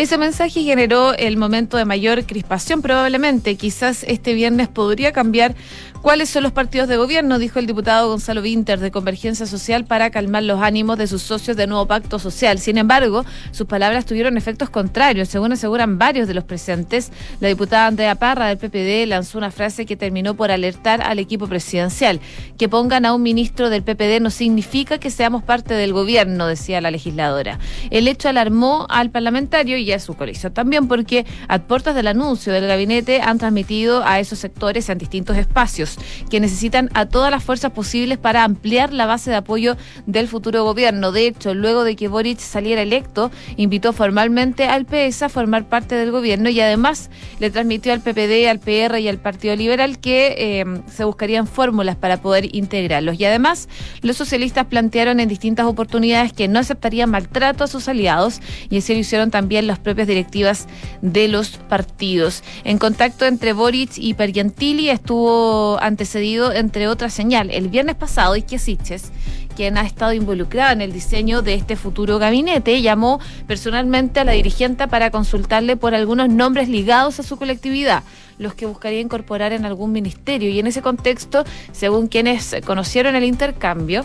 Ese 0.00 0.16
mensaje 0.16 0.62
generó 0.62 1.12
el 1.12 1.36
momento 1.36 1.76
de 1.76 1.84
mayor 1.84 2.24
crispación 2.24 2.80
probablemente. 2.80 3.56
Quizás 3.56 4.02
este 4.04 4.32
viernes 4.32 4.66
podría 4.66 5.12
cambiar 5.12 5.54
¿Cuáles 6.02 6.30
son 6.30 6.44
los 6.44 6.52
partidos 6.52 6.88
de 6.88 6.96
gobierno? 6.96 7.38
Dijo 7.38 7.58
el 7.58 7.66
diputado 7.66 8.08
Gonzalo 8.08 8.40
Winter 8.40 8.80
de 8.80 8.90
Convergencia 8.90 9.44
Social 9.44 9.84
para 9.84 10.08
calmar 10.08 10.42
los 10.42 10.62
ánimos 10.62 10.96
de 10.96 11.06
sus 11.06 11.20
socios 11.20 11.58
de 11.58 11.66
Nuevo 11.66 11.84
Pacto 11.84 12.18
Social. 12.18 12.58
Sin 12.58 12.78
embargo, 12.78 13.26
sus 13.50 13.66
palabras 13.66 14.06
tuvieron 14.06 14.38
efectos 14.38 14.70
contrarios. 14.70 15.28
Según 15.28 15.52
aseguran 15.52 15.98
varios 15.98 16.26
de 16.26 16.32
los 16.32 16.44
presentes, 16.44 17.12
la 17.40 17.48
diputada 17.48 17.86
Andrea 17.86 18.14
Parra 18.14 18.46
del 18.46 18.56
PPD 18.56 19.06
lanzó 19.06 19.36
una 19.36 19.50
frase 19.50 19.84
que 19.84 19.94
terminó 19.94 20.32
por 20.32 20.50
alertar 20.50 21.02
al 21.02 21.18
equipo 21.18 21.46
presidencial. 21.48 22.18
Que 22.56 22.70
pongan 22.70 23.04
a 23.04 23.12
un 23.12 23.22
ministro 23.22 23.68
del 23.68 23.82
PPD 23.82 24.22
no 24.22 24.30
significa 24.30 24.96
que 24.96 25.10
seamos 25.10 25.42
parte 25.42 25.74
del 25.74 25.92
gobierno, 25.92 26.46
decía 26.46 26.80
la 26.80 26.90
legisladora. 26.90 27.58
El 27.90 28.08
hecho 28.08 28.30
alarmó 28.30 28.86
al 28.88 29.10
parlamentario 29.10 29.76
y 29.76 29.89
su 29.98 30.14
también 30.52 30.86
porque 30.86 31.26
a 31.48 31.58
puertas 31.58 31.94
del 31.94 32.06
anuncio 32.06 32.52
del 32.52 32.66
gabinete 32.66 33.20
han 33.20 33.38
transmitido 33.38 34.04
a 34.04 34.20
esos 34.20 34.38
sectores 34.38 34.88
en 34.88 34.98
distintos 34.98 35.36
espacios 35.36 35.96
que 36.30 36.40
necesitan 36.40 36.90
a 36.94 37.06
todas 37.06 37.30
las 37.30 37.42
fuerzas 37.42 37.72
posibles 37.72 38.18
para 38.18 38.44
ampliar 38.44 38.92
la 38.92 39.06
base 39.06 39.30
de 39.30 39.36
apoyo 39.36 39.76
del 40.06 40.28
futuro 40.28 40.62
gobierno. 40.64 41.12
De 41.12 41.26
hecho, 41.26 41.54
luego 41.54 41.84
de 41.84 41.96
que 41.96 42.08
Boric 42.08 42.38
saliera 42.38 42.82
electo, 42.82 43.30
invitó 43.56 43.92
formalmente 43.92 44.64
al 44.64 44.84
PS 44.84 45.22
a 45.22 45.28
formar 45.28 45.64
parte 45.64 45.94
del 45.94 46.10
gobierno 46.10 46.48
y 46.50 46.60
además 46.60 47.10
le 47.38 47.50
transmitió 47.50 47.92
al 47.92 48.00
PPD, 48.00 48.48
al 48.48 48.60
PR 48.60 48.98
y 48.98 49.08
al 49.08 49.18
Partido 49.18 49.56
Liberal 49.56 49.98
que 49.98 50.34
eh, 50.60 50.64
se 50.86 51.04
buscarían 51.04 51.46
fórmulas 51.46 51.96
para 51.96 52.20
poder 52.20 52.54
integrarlos. 52.54 53.18
Y 53.18 53.24
además, 53.24 53.68
los 54.02 54.16
socialistas 54.16 54.66
plantearon 54.66 55.20
en 55.20 55.28
distintas 55.28 55.66
oportunidades 55.66 56.32
que 56.32 56.48
no 56.48 56.58
aceptarían 56.58 57.10
maltrato 57.10 57.64
a 57.64 57.66
sus 57.66 57.88
aliados 57.88 58.40
y 58.68 58.78
así 58.78 58.94
lo 58.94 59.00
hicieron 59.00 59.30
también 59.30 59.66
las 59.70 59.78
propias 59.78 60.08
directivas 60.08 60.66
de 61.00 61.28
los 61.28 61.50
partidos. 61.50 62.42
En 62.64 62.78
contacto 62.78 63.24
entre 63.24 63.52
Boric 63.52 63.92
y 63.96 64.14
Pergentili 64.14 64.90
estuvo 64.90 65.78
antecedido, 65.80 66.52
entre 66.52 66.88
otras 66.88 67.14
señal, 67.14 67.50
el 67.50 67.68
viernes 67.68 67.96
pasado 67.96 68.34
Ike 68.34 68.58
Siches, 68.58 69.12
quien 69.56 69.78
ha 69.78 69.82
estado 69.82 70.12
involucrado 70.12 70.72
en 70.72 70.80
el 70.80 70.92
diseño 70.92 71.42
de 71.42 71.54
este 71.54 71.76
futuro 71.76 72.18
gabinete, 72.18 72.82
llamó 72.82 73.20
personalmente 73.46 74.20
a 74.20 74.24
la 74.24 74.32
dirigente 74.32 74.88
para 74.88 75.10
consultarle 75.10 75.76
por 75.76 75.94
algunos 75.94 76.28
nombres 76.28 76.68
ligados 76.68 77.20
a 77.20 77.22
su 77.22 77.36
colectividad 77.36 78.02
los 78.38 78.54
que 78.54 78.64
buscaría 78.64 79.00
incorporar 79.00 79.52
en 79.52 79.66
algún 79.66 79.92
ministerio. 79.92 80.48
Y 80.48 80.58
en 80.58 80.66
ese 80.66 80.80
contexto, 80.80 81.44
según 81.72 82.08
quienes 82.08 82.56
conocieron 82.64 83.14
el 83.14 83.24
intercambio, 83.24 84.02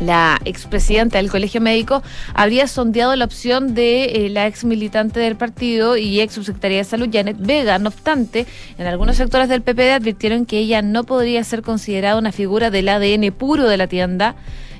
la 0.00 0.40
expresidenta 0.44 1.18
del 1.18 1.30
Colegio 1.30 1.60
Médico 1.60 2.02
habría 2.34 2.66
sondeado 2.66 3.14
la 3.16 3.24
opción 3.24 3.74
de 3.74 4.04
eh, 4.04 4.28
la 4.28 4.46
ex 4.46 4.64
militante 4.64 5.20
del 5.20 5.36
partido 5.36 5.96
y 5.96 6.20
ex 6.20 6.34
subsecretaria 6.34 6.78
de 6.78 6.84
Salud, 6.84 7.08
Janet 7.12 7.36
Vega. 7.38 7.78
No 7.78 7.88
obstante, 7.88 8.46
en 8.78 8.86
algunos 8.86 9.16
sectores 9.16 9.48
del 9.48 9.62
PPD 9.62 9.92
advirtieron 9.92 10.46
que 10.46 10.58
ella 10.58 10.82
no 10.82 11.04
podría 11.04 11.44
ser 11.44 11.62
considerada 11.62 12.18
una 12.18 12.32
figura 12.32 12.70
del 12.70 12.88
ADN 12.88 13.32
puro 13.32 13.68
de 13.68 13.76
la 13.76 13.86
tienda. 13.86 14.36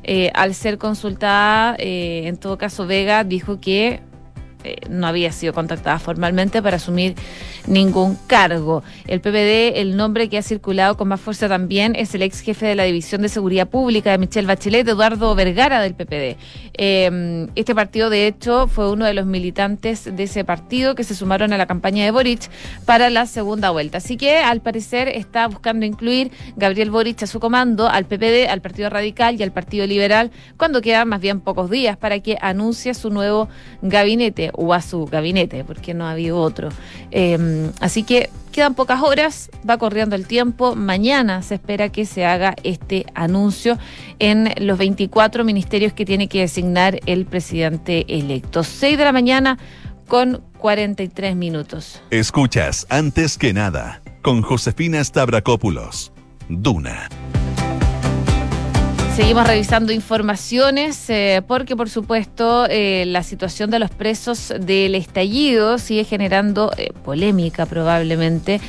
Eh, 0.06 0.30
al 0.34 0.54
ser 0.54 0.76
consultada, 0.76 1.76
eh, 1.78 2.24
en 2.26 2.36
todo 2.36 2.58
caso, 2.58 2.86
Vega 2.86 3.24
dijo 3.24 3.58
que 3.58 4.02
eh, 4.64 4.76
no 4.88 5.06
había 5.06 5.30
sido 5.30 5.52
contactada 5.52 5.98
formalmente 5.98 6.62
para 6.62 6.76
asumir 6.76 7.14
ningún 7.66 8.16
cargo. 8.26 8.82
El 9.06 9.20
PPD, 9.20 9.80
el 9.80 9.96
nombre 9.96 10.28
que 10.28 10.38
ha 10.38 10.42
circulado 10.42 10.96
con 10.96 11.08
más 11.08 11.20
fuerza 11.20 11.48
también 11.48 11.94
es 11.96 12.14
el 12.14 12.22
ex 12.22 12.40
jefe 12.40 12.66
de 12.66 12.74
la 12.74 12.84
División 12.84 13.22
de 13.22 13.28
Seguridad 13.28 13.68
Pública 13.68 14.10
de 14.10 14.18
Michelle 14.18 14.46
Bachelet, 14.46 14.86
Eduardo 14.86 15.34
Vergara 15.34 15.80
del 15.80 15.94
PPD. 15.94 16.36
Em, 16.76 17.48
este 17.54 17.74
partido, 17.74 18.10
de 18.10 18.26
hecho, 18.26 18.66
fue 18.66 18.90
uno 18.90 19.04
de 19.04 19.14
los 19.14 19.26
militantes 19.26 20.04
de 20.16 20.24
ese 20.24 20.44
partido 20.44 20.94
que 20.94 21.04
se 21.04 21.14
sumaron 21.14 21.52
a 21.52 21.58
la 21.58 21.66
campaña 21.66 22.04
de 22.04 22.10
Boric 22.10 22.50
para 22.84 23.10
la 23.10 23.26
segunda 23.26 23.70
vuelta. 23.70 23.98
Así 23.98 24.16
que, 24.16 24.38
al 24.38 24.60
parecer, 24.60 25.08
está 25.08 25.46
buscando 25.46 25.86
incluir 25.86 26.32
Gabriel 26.56 26.90
Boric 26.90 27.22
a 27.22 27.26
su 27.26 27.38
comando, 27.40 27.88
al 27.88 28.06
PPD, 28.06 28.48
al 28.48 28.60
Partido 28.60 28.90
Radical 28.90 29.38
y 29.38 29.42
al 29.42 29.52
Partido 29.52 29.86
Liberal, 29.86 30.30
cuando 30.56 30.80
quedan 30.80 31.08
más 31.08 31.20
bien 31.20 31.40
pocos 31.40 31.70
días 31.70 31.96
para 31.96 32.18
que 32.20 32.36
anuncie 32.40 32.94
su 32.94 33.10
nuevo 33.10 33.48
gabinete 33.82 34.50
o 34.54 34.74
a 34.74 34.80
su 34.80 35.06
gabinete, 35.06 35.64
porque 35.64 35.94
no 35.94 36.06
ha 36.06 36.12
habido 36.12 36.40
otro. 36.40 36.70
Em, 37.54 37.72
así 37.80 38.02
que 38.02 38.30
quedan 38.52 38.74
pocas 38.74 39.02
horas, 39.02 39.50
va 39.68 39.78
corriendo 39.78 40.16
el 40.16 40.26
tiempo. 40.26 40.74
Mañana 40.74 41.42
se 41.42 41.54
espera 41.54 41.88
que 41.90 42.06
se 42.06 42.24
haga 42.24 42.54
este 42.62 43.06
anuncio 43.14 43.78
en 44.18 44.52
los 44.58 44.78
24 44.78 45.44
ministerios 45.44 45.92
que 45.92 46.04
tiene 46.04 46.28
que 46.28 46.40
designar 46.40 47.00
el 47.06 47.26
presidente 47.26 48.04
electo. 48.08 48.62
6 48.62 48.98
de 48.98 49.04
la 49.04 49.12
mañana 49.12 49.58
con 50.06 50.42
43 50.58 51.36
minutos. 51.36 52.02
Escuchas 52.10 52.86
antes 52.90 53.38
que 53.38 53.52
nada 53.52 54.02
con 54.22 54.42
Josefina 54.42 55.02
Stavrakopoulos. 55.02 56.12
Duna. 56.48 57.08
Seguimos 59.16 59.46
revisando 59.46 59.92
informaciones 59.92 61.08
eh, 61.08 61.40
porque, 61.46 61.76
por 61.76 61.88
supuesto, 61.88 62.66
eh, 62.68 63.04
la 63.06 63.22
situación 63.22 63.70
de 63.70 63.78
los 63.78 63.92
presos 63.92 64.52
del 64.58 64.96
estallido 64.96 65.78
sigue 65.78 66.02
generando 66.02 66.72
eh, 66.76 66.92
polémica 67.04 67.64
probablemente. 67.64 68.60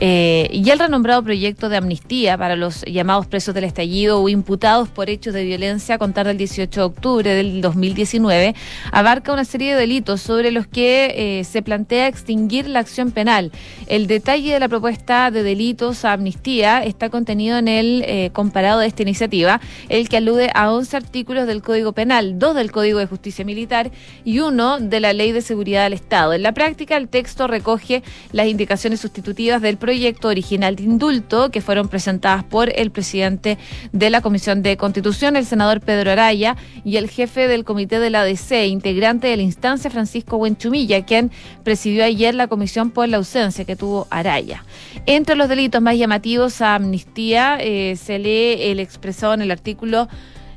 Y 0.00 0.70
el 0.70 0.78
renombrado 0.78 1.22
proyecto 1.22 1.68
de 1.68 1.76
amnistía 1.76 2.36
para 2.38 2.56
los 2.56 2.84
llamados 2.84 3.26
presos 3.26 3.54
del 3.54 3.64
estallido 3.64 4.20
o 4.20 4.28
imputados 4.28 4.88
por 4.88 5.10
hechos 5.10 5.34
de 5.34 5.44
violencia 5.44 5.94
a 5.94 5.98
contar 5.98 6.26
del 6.26 6.38
18 6.38 6.80
de 6.80 6.84
octubre 6.84 7.34
del 7.34 7.60
2019 7.60 8.54
abarca 8.90 9.32
una 9.32 9.44
serie 9.44 9.74
de 9.74 9.80
delitos 9.80 10.20
sobre 10.20 10.50
los 10.50 10.66
que 10.66 11.44
se 11.48 11.62
plantea 11.62 12.08
extinguir 12.08 12.68
la 12.68 12.80
acción 12.80 13.10
penal. 13.10 13.52
El 13.86 14.06
detalle 14.06 14.52
de 14.52 14.60
la 14.60 14.68
propuesta 14.68 15.30
de 15.30 15.42
delitos 15.42 16.04
a 16.04 16.12
amnistía 16.12 16.82
está 16.84 17.10
contenido 17.10 17.58
en 17.58 17.68
el 17.68 18.30
comparado 18.32 18.80
de 18.80 18.86
esta 18.86 19.02
iniciativa 19.02 19.60
el 19.88 20.08
que 20.08 20.16
alude 20.16 20.50
a 20.54 20.72
11 20.72 20.96
artículos 20.96 21.46
del 21.46 21.62
Código 21.62 21.92
Penal, 21.92 22.38
dos 22.38 22.54
del 22.54 22.72
Código 22.72 22.98
de 22.98 23.06
Justicia 23.06 23.44
Militar 23.44 23.90
y 24.24 24.38
uno 24.40 24.78
de 24.80 25.00
la 25.00 25.12
Ley 25.12 25.32
de 25.32 25.42
Seguridad 25.42 25.84
del 25.84 25.92
Estado. 25.92 26.32
En 26.32 26.42
la 26.42 26.52
práctica, 26.52 26.96
el 26.96 27.08
texto 27.08 27.46
recoge 27.46 28.02
las 28.32 28.46
indicaciones 28.46 29.00
sustitutivas 29.00 29.60
del 29.62 29.76
proyecto 29.82 30.28
original 30.28 30.76
de 30.76 30.84
indulto 30.84 31.50
que 31.50 31.60
fueron 31.60 31.88
presentadas 31.88 32.44
por 32.44 32.70
el 32.78 32.92
presidente 32.92 33.58
de 33.90 34.10
la 34.10 34.20
Comisión 34.20 34.62
de 34.62 34.76
Constitución, 34.76 35.34
el 35.34 35.44
senador 35.44 35.80
Pedro 35.80 36.12
Araya, 36.12 36.56
y 36.84 36.98
el 36.98 37.10
jefe 37.10 37.48
del 37.48 37.64
Comité 37.64 37.98
de 37.98 38.08
la 38.10 38.22
DC, 38.22 38.68
integrante 38.68 39.26
de 39.26 39.36
la 39.36 39.42
instancia, 39.42 39.90
Francisco 39.90 40.38
Buenchumilla, 40.38 41.04
quien 41.04 41.32
presidió 41.64 42.04
ayer 42.04 42.32
la 42.32 42.46
comisión 42.46 42.92
por 42.92 43.08
la 43.08 43.16
ausencia 43.16 43.64
que 43.64 43.74
tuvo 43.74 44.06
Araya. 44.08 44.64
Entre 45.06 45.34
los 45.34 45.48
delitos 45.48 45.82
más 45.82 45.98
llamativos 45.98 46.60
a 46.60 46.76
amnistía 46.76 47.58
eh, 47.60 47.96
se 47.96 48.20
lee 48.20 48.70
el 48.70 48.78
expresado 48.78 49.34
en 49.34 49.42
el 49.42 49.50
artículo 49.50 50.08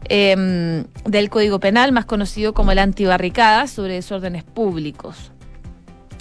Em, 0.08 0.84
del 1.05 1.29
Código 1.29 1.60
Penal, 1.60 1.91
más 1.91 2.05
conocido 2.05 2.53
como 2.53 2.72
el 2.72 2.79
antibarricada, 2.79 3.67
sobre 3.67 3.96
desórdenes 3.96 4.44
públicos. 4.44 5.32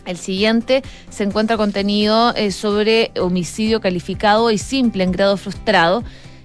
El 0.06 0.16
siguiente 0.16 0.82
se 1.10 1.24
encuentra 1.24 1.56
contenido 1.56 2.34
eh, 2.34 2.50
sobre 2.50 3.10
homicidio 3.18 3.80
calificado 3.80 4.50
y 4.50 4.58
simple 4.58 5.04
en 5.04 5.12
grado 5.12 5.36
frustrado 5.36 6.04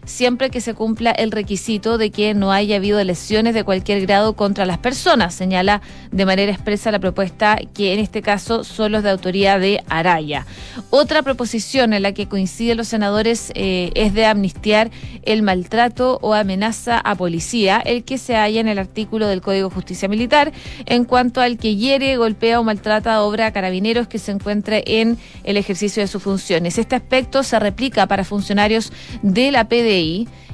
siempre 0.10 0.50
que 0.50 0.60
se 0.60 0.74
cumpla 0.74 1.12
el 1.12 1.32
requisito 1.32 1.98
de 1.98 2.10
que 2.10 2.34
no 2.34 2.52
haya 2.52 2.78
habido 2.78 3.02
lesiones 3.04 3.54
de 3.54 3.64
cualquier 3.64 4.02
grado 4.02 4.34
contra 4.34 4.66
las 4.66 4.80
personas. 4.80 5.36
Señala 5.36 5.82
de 6.12 6.26
manera 6.26 6.52
expresa 6.52 6.92
la 6.92 7.00
propuesta 7.00 7.60
que 7.74 7.94
en 7.94 8.00
este 8.00 8.22
caso 8.22 8.64
son 8.64 8.92
los 8.92 9.04
de 9.04 9.12
autoría 9.12 9.60
de 9.60 9.84
Araya. 9.88 10.46
Otra 10.90 11.22
proposición 11.22 11.94
en 11.94 12.02
la 12.02 12.12
que 12.14 12.28
coinciden 12.28 12.78
los 12.78 12.88
senadores 12.88 13.52
eh, 13.54 13.92
es 13.94 14.14
de 14.14 14.26
amnistiar 14.26 14.90
el 15.24 15.44
maltrato 15.44 16.18
o 16.22 16.34
amenaza 16.34 17.00
a 17.00 17.16
policía, 17.16 17.78
el 17.78 18.04
que 18.04 18.18
se 18.18 18.36
halla 18.36 18.60
en 18.60 18.68
el 18.68 18.80
artículo 18.80 19.28
del 19.28 19.42
Código 19.42 19.70
de 19.70 19.76
Justicia 19.76 20.10
Militar, 20.10 20.52
en 20.86 21.06
cuanto 21.06 21.40
al 21.40 21.58
que 21.58 21.76
hiere, 21.76 22.18
golpea 22.18 22.60
o 22.60 22.64
maltrata 22.64 23.14
a 23.14 23.22
obra 23.22 23.48
a 23.48 23.54
carabineros 23.54 24.08
que 24.08 24.18
se 24.18 24.32
encuentre 24.32 24.84
en 24.86 25.18
el 25.44 25.56
ejercicio 25.58 26.02
de 26.02 26.08
sus 26.08 26.24
funciones. 26.24 26.78
Este 26.80 26.96
aspecto 26.96 27.44
se 27.44 27.60
replica 27.60 28.08
para 28.08 28.24
funcionarios 28.24 28.92
de 29.22 29.52
la 29.52 29.70
PDI 29.70 29.99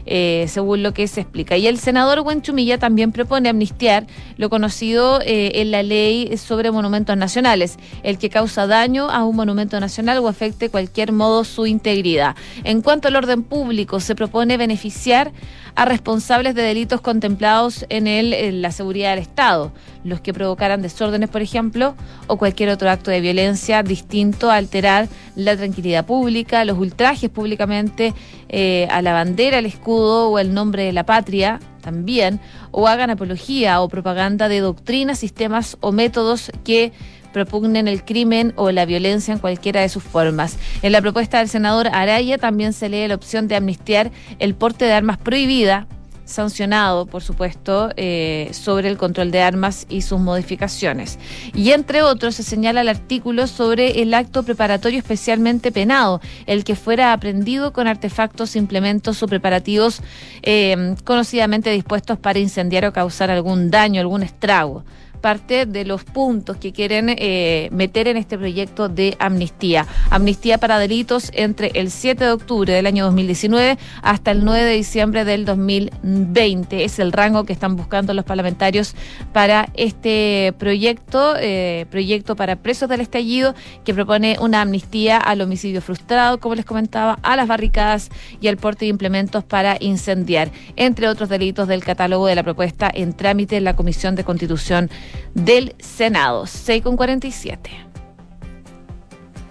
eh, 0.08 0.46
según 0.48 0.84
lo 0.84 0.94
que 0.94 1.08
se 1.08 1.22
explica. 1.22 1.58
Y 1.58 1.68
el 1.68 1.80
senador 1.80 2.20
Huenchumilla 2.20 2.78
también 2.78 3.12
propone 3.12 3.50
amnistiar 3.50 4.06
lo 4.38 4.50
conocido 4.50 5.20
eh, 5.22 5.54
en 5.56 5.72
la 5.72 5.82
ley 5.82 6.38
sobre 6.38 6.70
monumentos 6.70 7.18
nacionales, 7.18 7.78
el 8.04 8.20
que 8.20 8.30
causa 8.30 8.68
daño 8.68 9.10
a 9.10 9.24
un 9.24 9.36
monumento 9.36 9.80
nacional 9.80 10.20
o 10.20 10.28
afecte 10.28 10.70
cualquier 10.70 11.12
modo 11.12 11.44
su 11.44 11.66
integridad. 11.66 12.36
En 12.64 12.82
cuanto 12.82 13.08
al 13.08 13.16
orden 13.16 13.42
público, 13.42 14.00
se 14.00 14.14
propone 14.14 14.58
beneficiar 14.58 15.32
a 15.75 15.86
responsables 15.86 16.55
de 16.55 16.62
delitos 16.62 17.01
contemplados 17.01 17.86
en, 17.89 18.08
el, 18.08 18.34
en 18.34 18.62
la 18.62 18.72
seguridad 18.72 19.12
del 19.12 19.20
Estado, 19.20 19.74
los 20.03 20.22
que 20.22 20.34
provocaran 20.34 20.82
desórdenes, 20.82 21.29
por 21.29 21.41
ejemplo, 21.41 21.96
o 22.27 22.38
cualquier 22.38 22.70
otro 22.70 22.89
acto 22.89 23.12
de 23.12 23.20
violencia 23.20 23.84
distinto 23.84 24.50
a 24.50 24.55
alterar 24.55 25.10
la 25.36 25.58
tranquilidad 25.58 26.05
pública, 26.05 26.63
los 26.63 26.77
ultrajes 26.77 27.29
públicamente 27.29 28.13
eh, 28.48 28.88
a 28.89 29.01
la 29.01 29.13
bandera, 29.13 29.60
el 29.60 29.65
escudo 29.65 30.29
o 30.29 30.39
el 30.39 30.53
nombre 30.53 30.84
de 30.84 30.94
la 30.94 31.05
patria 31.05 31.60
también, 31.82 32.39
o 32.72 32.88
hagan 32.88 33.12
apología 33.12 33.82
o 33.82 33.89
propaganda 33.89 34.48
de 34.48 34.60
doctrinas, 34.60 35.20
sistemas 35.20 35.77
o 35.82 35.91
métodos 35.91 36.51
que 36.63 36.94
propugnen 37.36 37.89
el 37.89 38.06
crimen 38.06 38.54
o 38.56 38.72
la 38.72 38.86
violencia 38.86 39.34
en 39.34 39.39
cualquiera 39.39 39.82
de 39.82 39.89
sus 39.89 40.01
formas. 40.01 40.58
En 40.82 40.94
la 40.94 41.01
propuesta 41.01 41.39
del 41.39 41.50
senador 41.50 41.89
Araya 41.92 42.38
también 42.38 42.72
se 42.72 42.88
lee 42.88 43.10
la 43.10 43.15
opción 43.15 43.50
de 43.50 43.58
amnistiar 43.58 44.10
el 44.39 44.56
porte 44.56 44.86
de 44.86 44.94
armas 44.94 45.18
prohibida 45.18 45.86
sancionado, 46.24 47.06
por 47.06 47.22
supuesto, 47.22 47.89
eh, 47.98 48.50
sobre 48.54 48.88
el 48.88 48.96
control 48.98 49.32
de 49.32 49.42
armas 49.42 49.86
y 49.89 50.01
sus 50.01 50.22
modificaciones. 50.22 51.20
Y 51.54 51.72
entre 51.72 52.04
otros 52.04 52.36
se 52.36 52.44
señala 52.44 52.80
el 52.80 52.88
artículo 52.88 53.48
sobre 53.48 54.01
el 54.01 54.13
acto 54.13 54.44
preparatorio 54.44 54.98
especialmente 54.98 55.74
penado, 55.74 56.22
el 56.46 56.63
que 56.63 56.77
fuera 56.77 57.12
aprendido 57.12 57.74
con 57.74 57.86
artefactos, 57.86 58.56
implementos 58.56 59.22
o 59.22 59.27
preparativos 59.27 60.01
eh, 60.42 60.96
conocidamente 61.04 61.70
dispuestos 61.70 62.18
para 62.18 62.39
incendiar 62.39 62.86
o 62.86 62.94
causar 62.94 63.30
algún 63.30 63.70
daño, 63.72 64.00
algún 64.00 64.24
estrago 64.24 64.86
parte 65.25 65.65
de 65.65 65.86
los 65.86 66.03
puntos 66.03 66.58
que 66.58 66.72
quieren 66.72 67.10
eh, 67.10 67.70
meter 67.72 68.08
en 68.08 68.15
este 68.15 68.38
proyecto 68.38 68.89
de 68.89 69.17
amnistía. 69.17 69.88
Amnistía 70.12 70.60
para 70.60 70.77
delitos 70.77 71.32
entre 71.34 71.72
el 71.74 71.89
7 71.89 72.25
de 72.25 72.29
octubre 72.29 72.72
del 72.72 72.86
año 72.86 73.05
2019 73.05 73.79
hasta 74.03 74.29
el 74.29 74.46
9 74.46 74.63
de 74.63 74.74
diciembre 74.75 75.25
del 75.25 75.44
2020. 75.46 76.84
Es 76.84 77.00
el 77.00 77.12
rango 77.12 77.44
que 77.44 77.53
están 77.53 77.75
buscando 77.75 78.13
los 78.13 78.24
parlamentarios 78.24 78.94
para 79.34 79.70
este 79.74 80.53
proyecto, 80.60 81.34
eh, 81.39 81.88
proyecto 81.89 82.36
para 82.36 82.58
presos 82.58 82.88
del 82.88 83.01
estallido, 83.01 83.55
que 83.84 83.96
propone 83.96 84.38
una 84.39 84.62
amnistía 84.62 85.17
al 85.17 85.41
homicidio 85.41 85.82
frustrado, 85.82 86.39
como 86.39 86.53
les 86.53 86.65
comentaba, 86.65 87.17
a 87.24 87.36
las 87.36 87.48
barricadas 87.48 88.12
y 88.41 88.48
al 88.48 88.58
porte 88.58 88.86
de 88.86 88.89
implementos 88.89 89.44
para 89.44 89.77
incendiar, 89.79 90.51
entre 90.75 91.08
otros 91.08 91.29
delitos 91.29 91.67
del 91.67 91.84
catálogo 91.84 92.27
de 92.27 92.36
la 92.36 92.44
propuesta 92.44 92.91
en 92.94 93.13
trámite 93.13 93.58
en 93.58 93.63
la 93.63 93.75
Comisión 93.75 94.13
de 94.13 94.24
Constitución 94.24 94.91
del 95.34 95.75
Senado. 95.79 96.45
6 96.48 96.84
con 96.84 96.98
47. 96.98 97.69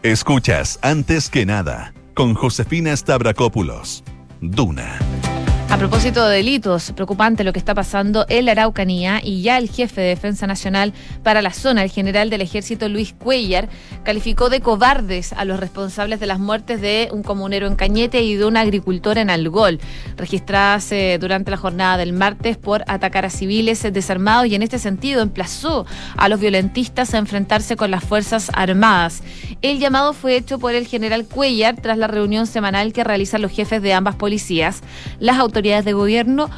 Escuchas 0.02 0.78
antes 0.82 1.30
que 1.30 1.46
nada 1.46 1.94
con 2.14 2.34
Josefina 2.34 2.96
Stavrakopoulos. 2.96 4.04
Duna. 4.40 4.98
A 5.74 5.76
propósito 5.76 6.24
de 6.24 6.36
delitos, 6.36 6.92
preocupante 6.92 7.42
lo 7.42 7.52
que 7.52 7.58
está 7.58 7.74
pasando 7.74 8.26
en 8.28 8.44
la 8.44 8.52
Araucanía 8.52 9.20
y 9.20 9.42
ya 9.42 9.58
el 9.58 9.68
jefe 9.68 10.02
de 10.02 10.06
Defensa 10.06 10.46
Nacional 10.46 10.92
para 11.24 11.42
la 11.42 11.52
zona, 11.52 11.82
el 11.82 11.90
general 11.90 12.30
del 12.30 12.42
ejército 12.42 12.88
Luis 12.88 13.12
Cuellar, 13.12 13.68
calificó 14.04 14.50
de 14.50 14.60
cobardes 14.60 15.32
a 15.32 15.44
los 15.44 15.58
responsables 15.58 16.20
de 16.20 16.26
las 16.26 16.38
muertes 16.38 16.80
de 16.80 17.08
un 17.10 17.24
comunero 17.24 17.66
en 17.66 17.74
Cañete 17.74 18.22
y 18.22 18.36
de 18.36 18.44
un 18.44 18.56
agricultor 18.56 19.18
en 19.18 19.30
Algol, 19.30 19.80
registradas 20.16 20.92
eh, 20.92 21.18
durante 21.20 21.50
la 21.50 21.56
jornada 21.56 21.96
del 21.96 22.12
martes 22.12 22.56
por 22.56 22.84
atacar 22.86 23.24
a 23.24 23.30
civiles 23.30 23.82
desarmados 23.82 24.46
y 24.46 24.54
en 24.54 24.62
este 24.62 24.78
sentido 24.78 25.22
emplazó 25.22 25.86
a 26.16 26.28
los 26.28 26.38
violentistas 26.38 27.14
a 27.14 27.18
enfrentarse 27.18 27.74
con 27.74 27.90
las 27.90 28.04
Fuerzas 28.04 28.48
Armadas. 28.54 29.24
El 29.60 29.80
llamado 29.80 30.12
fue 30.12 30.36
hecho 30.36 30.60
por 30.60 30.72
el 30.76 30.86
general 30.86 31.26
Cuellar 31.26 31.74
tras 31.82 31.98
la 31.98 32.06
reunión 32.06 32.46
semanal 32.46 32.92
que 32.92 33.02
realizan 33.02 33.42
los 33.42 33.50
jefes 33.50 33.82
de 33.82 33.92
ambas 33.92 34.14
policías. 34.14 34.82
Las 35.18 35.40
de 35.64 35.92
gobierno 35.94 36.50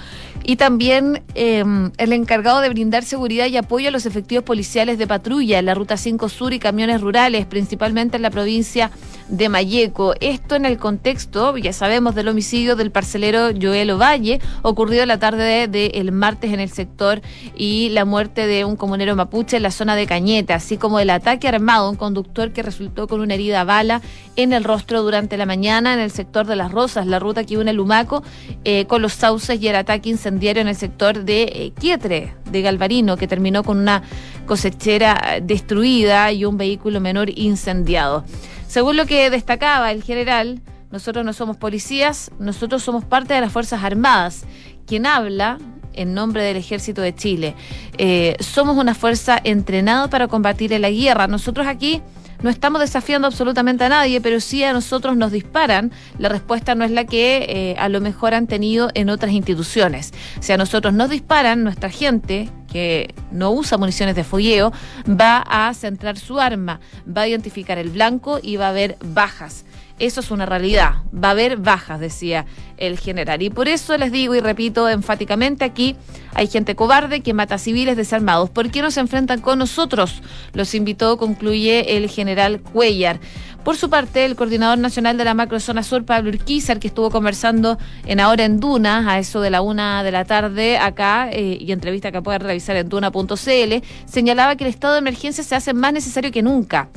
y 0.43 0.57
también 0.57 1.23
em, 1.35 1.91
el 1.97 2.13
encargado 2.13 2.61
de 2.61 2.69
brindar 2.69 3.05
seguridad 3.05 3.47
y 3.47 3.57
apoyo 3.57 3.89
a 3.89 3.91
los 3.91 4.07
efectivos 4.07 4.45
policiales 4.45 4.99
de 4.99 5.07
patrulla 5.07 5.59
en 5.59 5.67
la 5.67 5.75
Ruta 5.75 5.97
5 5.97 6.29
Sur 6.29 6.53
y 6.53 6.59
camiones 6.59 7.01
rurales, 7.01 7.47
principalmente 7.47 8.17
en 8.17 8.23
la 8.23 8.31
provincia 8.31 8.91
de 9.29 9.49
Mayeco. 9.49 10.15
Esto 10.21 10.55
en 10.55 10.65
el 10.65 10.79
contexto, 10.79 11.57
ya 11.57 11.73
sabemos, 11.73 12.15
del 12.15 12.29
homicidio 12.29 12.77
del 12.77 12.93
parcelero 12.93 13.49
Joel 13.61 13.91
Ovalle, 13.91 14.41
ocurrido 14.63 15.05
la 15.05 15.19
tarde 15.19 15.67
del 15.67 16.13
martes 16.13 16.53
en 16.53 16.61
el 16.61 16.71
sector, 16.71 17.23
y 17.57 17.89
la 17.91 18.05
muerte 18.05 18.47
de 18.47 18.65
un 18.65 18.77
comunero 18.77 19.17
mapuche 19.17 19.57
en 19.57 19.65
la 19.65 19.73
zona 19.73 19.97
de 19.97 20.07
Cañeta, 20.07 20.55
así 20.55 20.77
como 20.77 21.01
el 21.01 21.11
ataque 21.11 21.49
armado 21.49 21.87
a 21.87 21.91
un 21.91 21.97
conductor 21.97 22.53
que 22.53 22.63
resultó 22.63 23.09
con 23.09 23.21
una 23.21 23.35
herida 23.35 23.63
a 23.63 23.65
bala 23.65 24.01
en 24.37 24.53
el 24.53 24.65
rostro 24.65 25.03
durante 25.03 25.37
la 25.37 25.47
mañana 25.47 25.95
en 25.95 26.01
el 26.01 26.11
sector 26.11 26.47
de 26.47 26.57
Las 26.57 26.71
Rosas, 26.71 27.07
la 27.07 27.19
ruta 27.19 27.45
que 27.45 27.59
une 27.59 27.73
Lumaco 27.73 28.23
eh, 28.65 28.86
con 28.87 29.03
los 29.03 29.13
sauces 29.13 29.61
y 29.61 29.69
el 29.69 29.77
ataque 29.77 30.09
incendiario 30.09 30.61
en 30.61 30.69
el 30.69 30.77
sector 30.77 31.25
de 31.25 31.43
eh, 31.43 31.73
Quietre, 31.79 32.35
de 32.51 32.63
Galvarino, 32.63 33.17
que 33.17 33.27
terminó 33.27 33.63
con 33.63 33.79
una 33.79 34.03
cosechera 34.47 35.39
destruida 35.43 36.33
y 36.33 36.45
un 36.45 36.57
vehículo 36.57 37.01
menor 37.01 37.31
incendiado. 37.31 38.25
Según 38.69 38.97
lo 38.97 39.07
que 39.07 39.31
destacaba 39.31 39.93
el 39.93 40.03
general, 40.03 40.61
nosotros 40.91 41.25
no 41.25 41.33
somos 41.33 41.57
policías, 41.57 42.31
nosotros 42.39 42.83
somos 42.83 43.05
parte 43.05 43.35
de 43.35 43.41
las 43.41 43.53
Fuerzas 43.53 43.83
Armadas. 43.83 44.45
Quien 44.87 45.07
habla 45.07 45.59
en 45.97 46.15
nombre 46.15 46.43
del 46.43 46.57
Ejército 46.57 47.01
de 47.01 47.15
Chile. 47.15 47.55
Eh, 47.99 48.37
somos 48.41 48.77
una 48.77 48.95
fuerza 48.95 49.41
entrenada 49.43 50.09
para 50.09 50.29
combatir 50.29 50.73
en 50.73 50.83
la 50.83 50.91
guerra. 50.91 51.27
Nosotros 51.27 51.67
aquí 51.67 52.03
no 52.43 52.51
estamos 52.51 52.81
desafiando 52.81 53.27
absolutamente 53.27 53.85
a 53.85 53.89
nadie, 53.89 54.21
pero 54.21 54.41
si 54.41 54.63
a 54.65 54.73
nosotros 54.73 55.17
nos 55.17 55.33
disparan, 55.33 55.93
la 56.19 56.29
respuesta 56.29 56.75
no 56.75 56.85
es 56.85 56.91
la 56.91 57.05
que 57.05 57.47
eh, 57.49 57.77
a 57.79 57.89
lo 57.89 58.01
mejor 58.01 58.35
han 58.35 58.47
tenido 58.47 58.91
en 58.95 59.11
otras 59.11 59.33
instituciones. 59.33 60.13
Si 60.41 60.53
a 60.53 60.57
nosotros 60.57 60.95
nos 60.95 61.11
disparan, 61.11 61.65
nuestra 61.65 61.91
gente 61.91 62.51
que 62.77 63.15
no 63.33 63.53
usa 63.53 63.79
municiones 63.79 64.15
de 64.15 64.23
fogueo 64.23 64.71
va 65.09 65.39
a 65.39 65.73
centrar 65.73 66.19
su 66.19 66.39
arma, 66.39 66.79
va 67.09 67.23
a 67.23 67.29
identificar 67.29 67.79
el 67.79 67.89
blanco 67.89 68.39
y 68.43 68.57
va 68.57 68.67
a 68.67 68.71
haber 68.71 68.99
bajas. 69.03 69.65
Eso 69.99 70.21
es 70.21 70.31
una 70.31 70.45
realidad. 70.45 70.97
Va 71.13 71.29
a 71.29 71.31
haber 71.31 71.57
bajas, 71.57 71.99
decía 71.99 72.45
el 72.77 72.99
general. 72.99 73.41
Y 73.41 73.49
por 73.49 73.67
eso 73.67 73.97
les 73.97 74.13
digo 74.13 74.35
y 74.35 74.41
repito 74.41 74.91
enfáticamente 74.91 75.65
aquí, 75.65 75.97
hay 76.35 76.49
gente 76.49 76.77
cobarde 76.77 77.23
que 77.23 77.33
mata 77.33 77.57
civiles 77.57 77.97
desarmados. 77.97 78.51
¿Por 78.51 78.71
qué 78.71 78.83
no 78.83 78.91
se 78.91 79.01
enfrentan 79.01 79.41
con 79.41 79.59
nosotros? 79.59 80.21
Los 80.53 80.75
invitó, 80.75 81.17
concluye 81.17 81.97
el 81.97 82.11
general 82.11 82.61
Cuellar. 82.61 83.21
Por 83.67 83.77
su 83.77 83.91
parte, 83.91 84.25
el 84.25 84.37
coordinador 84.37 84.79
nacional 84.79 85.19
de 85.19 85.25
la 85.25 85.35
macrozona 85.35 85.83
sur, 85.83 86.05
Pablo 86.05 86.31
Urquizar, 86.31 86.79
que 86.79 86.87
estuvo 86.87 87.11
conversando 87.11 87.79
en 88.05 88.21
ahora 88.21 88.45
en 88.45 88.61
Duna, 88.61 89.11
a 89.11 89.19
eso 89.19 89.41
de 89.41 89.51
la 89.51 89.61
una 89.61 90.05
de 90.05 90.13
la 90.13 90.25
tarde 90.25 90.79
acá, 90.79 91.29
eh, 91.33 91.59
y 91.61 91.73
entrevista 91.73 92.13
que 92.13 92.23
puede 92.23 92.39
revisar 92.39 92.77
en 92.77 92.89
duna.cl, 92.89 93.85
señalaba 94.05 94.55
que 94.55 94.63
el 94.63 94.71
estado 94.71 94.93
de 94.93 95.01
emergencia 95.01 95.43
se 95.43 95.57
hace 95.57 95.75
más 95.75 95.93
necesario 95.93 96.31
que 96.31 96.43
nunca 96.43 96.89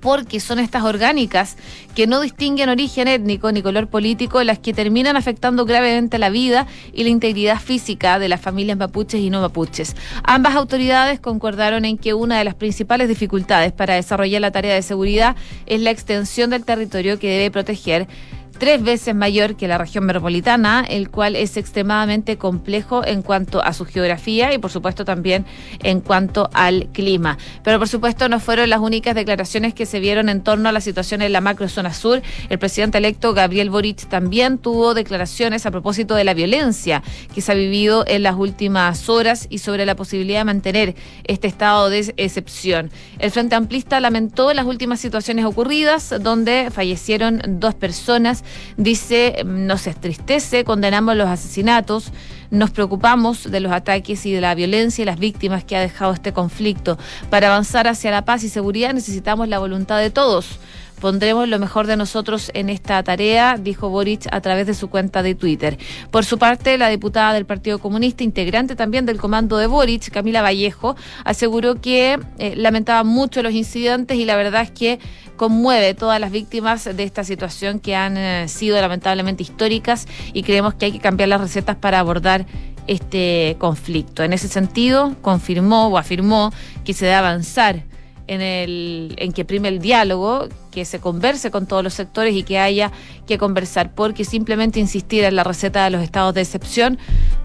porque 0.00 0.40
son 0.40 0.58
estas 0.58 0.82
orgánicas 0.82 1.56
que 1.94 2.06
no 2.06 2.20
distinguen 2.20 2.68
origen 2.68 3.08
étnico 3.08 3.52
ni 3.52 3.62
color 3.62 3.88
político 3.88 4.42
las 4.42 4.58
que 4.58 4.72
terminan 4.72 5.16
afectando 5.16 5.64
gravemente 5.64 6.18
la 6.18 6.30
vida 6.30 6.66
y 6.92 7.04
la 7.04 7.10
integridad 7.10 7.58
física 7.58 8.18
de 8.18 8.28
las 8.28 8.40
familias 8.40 8.78
mapuches 8.78 9.20
y 9.20 9.30
no 9.30 9.40
mapuches. 9.40 9.96
Ambas 10.24 10.54
autoridades 10.54 11.20
concordaron 11.20 11.84
en 11.84 11.98
que 11.98 12.14
una 12.14 12.38
de 12.38 12.44
las 12.44 12.54
principales 12.54 13.08
dificultades 13.08 13.72
para 13.72 13.94
desarrollar 13.94 14.40
la 14.40 14.50
tarea 14.50 14.74
de 14.74 14.82
seguridad 14.82 15.36
es 15.66 15.80
la 15.80 15.90
extensión 15.90 16.50
del 16.50 16.64
territorio 16.64 17.18
que 17.18 17.30
debe 17.30 17.50
proteger 17.50 18.08
tres 18.60 18.82
veces 18.82 19.14
mayor 19.14 19.56
que 19.56 19.66
la 19.66 19.78
región 19.78 20.04
metropolitana, 20.04 20.84
el 20.86 21.08
cual 21.10 21.34
es 21.34 21.56
extremadamente 21.56 22.36
complejo 22.36 23.02
en 23.04 23.22
cuanto 23.22 23.64
a 23.64 23.72
su 23.72 23.86
geografía 23.86 24.52
y 24.52 24.58
por 24.58 24.70
supuesto 24.70 25.06
también 25.06 25.46
en 25.82 26.02
cuanto 26.02 26.50
al 26.52 26.88
clima. 26.92 27.38
Pero 27.64 27.78
por 27.78 27.88
supuesto 27.88 28.28
no 28.28 28.38
fueron 28.38 28.68
las 28.68 28.80
únicas 28.80 29.14
declaraciones 29.14 29.72
que 29.72 29.86
se 29.86 29.98
vieron 29.98 30.28
en 30.28 30.42
torno 30.42 30.68
a 30.68 30.72
la 30.72 30.82
situación 30.82 31.22
en 31.22 31.32
la 31.32 31.40
macrozona 31.40 31.94
sur. 31.94 32.20
El 32.50 32.58
presidente 32.58 32.98
electo 32.98 33.32
Gabriel 33.32 33.70
Boric 33.70 34.06
también 34.08 34.58
tuvo 34.58 34.92
declaraciones 34.92 35.64
a 35.64 35.70
propósito 35.70 36.14
de 36.14 36.24
la 36.24 36.34
violencia 36.34 37.02
que 37.34 37.40
se 37.40 37.52
ha 37.52 37.54
vivido 37.54 38.04
en 38.06 38.22
las 38.22 38.36
últimas 38.36 39.08
horas 39.08 39.46
y 39.48 39.58
sobre 39.58 39.86
la 39.86 39.96
posibilidad 39.96 40.40
de 40.40 40.44
mantener 40.44 40.94
este 41.24 41.48
estado 41.48 41.88
de 41.88 42.12
excepción. 42.18 42.90
El 43.18 43.30
Frente 43.30 43.54
Amplista 43.54 44.00
lamentó 44.00 44.52
las 44.52 44.66
últimas 44.66 45.00
situaciones 45.00 45.46
ocurridas 45.46 46.12
donde 46.20 46.68
fallecieron 46.70 47.40
dos 47.58 47.74
personas. 47.74 48.44
Dice, 48.76 49.42
nos 49.44 49.86
entristece, 49.86 50.64
condenamos 50.64 51.16
los 51.16 51.28
asesinatos, 51.28 52.12
nos 52.50 52.70
preocupamos 52.70 53.50
de 53.50 53.60
los 53.60 53.72
ataques 53.72 54.26
y 54.26 54.32
de 54.32 54.40
la 54.40 54.54
violencia 54.54 55.02
y 55.02 55.06
las 55.06 55.18
víctimas 55.18 55.64
que 55.64 55.76
ha 55.76 55.80
dejado 55.80 56.12
este 56.12 56.32
conflicto. 56.32 56.98
Para 57.30 57.48
avanzar 57.48 57.86
hacia 57.88 58.10
la 58.10 58.24
paz 58.24 58.44
y 58.44 58.48
seguridad 58.48 58.92
necesitamos 58.92 59.48
la 59.48 59.58
voluntad 59.58 59.98
de 59.98 60.10
todos. 60.10 60.58
Pondremos 61.00 61.48
lo 61.48 61.58
mejor 61.58 61.86
de 61.86 61.96
nosotros 61.96 62.50
en 62.52 62.68
esta 62.68 63.02
tarea, 63.02 63.56
dijo 63.58 63.88
Boric 63.88 64.28
a 64.30 64.40
través 64.40 64.66
de 64.66 64.74
su 64.74 64.90
cuenta 64.90 65.22
de 65.22 65.34
Twitter. 65.34 65.78
Por 66.10 66.24
su 66.26 66.38
parte, 66.38 66.76
la 66.76 66.88
diputada 66.88 67.32
del 67.32 67.46
Partido 67.46 67.78
Comunista, 67.78 68.22
integrante 68.22 68.76
también 68.76 69.06
del 69.06 69.18
comando 69.18 69.56
de 69.56 69.66
Boric, 69.66 70.10
Camila 70.10 70.42
Vallejo, 70.42 70.96
aseguró 71.24 71.80
que 71.80 72.20
eh, 72.38 72.54
lamentaba 72.56 73.02
mucho 73.02 73.42
los 73.42 73.54
incidentes 73.54 74.18
y 74.18 74.26
la 74.26 74.36
verdad 74.36 74.62
es 74.62 74.70
que 74.70 74.98
conmueve 75.36 75.94
todas 75.94 76.20
las 76.20 76.30
víctimas 76.30 76.84
de 76.84 77.02
esta 77.02 77.24
situación 77.24 77.80
que 77.80 77.96
han 77.96 78.18
eh, 78.18 78.46
sido 78.48 78.78
lamentablemente 78.78 79.42
históricas 79.42 80.06
y 80.34 80.42
creemos 80.42 80.74
que 80.74 80.84
hay 80.84 80.92
que 80.92 81.00
cambiar 81.00 81.30
las 81.30 81.40
recetas 81.40 81.76
para 81.76 81.98
abordar 81.98 82.44
este 82.86 83.56
conflicto. 83.58 84.22
En 84.22 84.34
ese 84.34 84.48
sentido, 84.48 85.16
confirmó 85.22 85.88
o 85.88 85.96
afirmó 85.96 86.52
que 86.84 86.92
se 86.92 87.06
debe 87.06 87.16
avanzar 87.16 87.84
en, 88.30 88.40
el, 88.40 89.16
en 89.18 89.32
que 89.32 89.44
prime 89.44 89.68
el 89.68 89.80
diálogo, 89.80 90.48
que 90.70 90.84
se 90.84 91.00
converse 91.00 91.50
con 91.50 91.66
todos 91.66 91.82
los 91.82 91.94
sectores 91.94 92.32
y 92.36 92.44
que 92.44 92.60
haya 92.60 92.92
que 93.26 93.38
conversar, 93.38 93.92
porque 93.92 94.24
simplemente 94.24 94.78
insistir 94.78 95.24
en 95.24 95.34
la 95.34 95.42
receta 95.42 95.82
de 95.82 95.90
los 95.90 96.00
estados 96.00 96.32
de 96.34 96.42
excepción, 96.42 96.96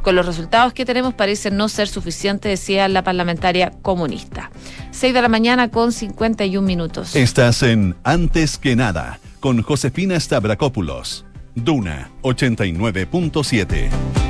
con 0.03 0.15
los 0.15 0.27
resultados 0.27 0.73
que 0.73 0.85
tenemos, 0.85 1.15
parece 1.15 1.49
no 1.49 1.69
ser 1.69 1.87
suficiente, 1.87 2.49
decía 2.49 2.87
la 2.87 3.03
parlamentaria 3.03 3.71
comunista. 3.81 4.51
6 4.91 5.11
de 5.11 5.21
la 5.23 5.27
mañana 5.27 5.71
con 5.71 5.91
51 5.91 6.65
minutos. 6.65 7.15
Estás 7.15 7.63
en 7.63 7.95
Antes 8.03 8.59
que 8.59 8.75
nada, 8.75 9.19
con 9.39 9.63
Josefina 9.63 10.19
Stavrakopoulos. 10.19 11.25
Duna 11.55 12.11
89.7. 12.21 14.24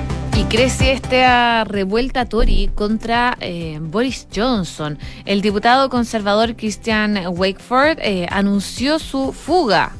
Crece 0.49 0.93
esta 0.93 1.63
revuelta 1.65 2.25
Tory 2.25 2.69
contra 2.73 3.38
eh, 3.41 3.79
Boris 3.81 4.27
Johnson. 4.34 4.97
El 5.25 5.41
diputado 5.41 5.89
conservador 5.89 6.55
Christian 6.55 7.17
Wakeford 7.27 7.99
eh, 7.99 8.27
anunció 8.29 8.99
su 8.99 9.34
fuga 9.34 9.93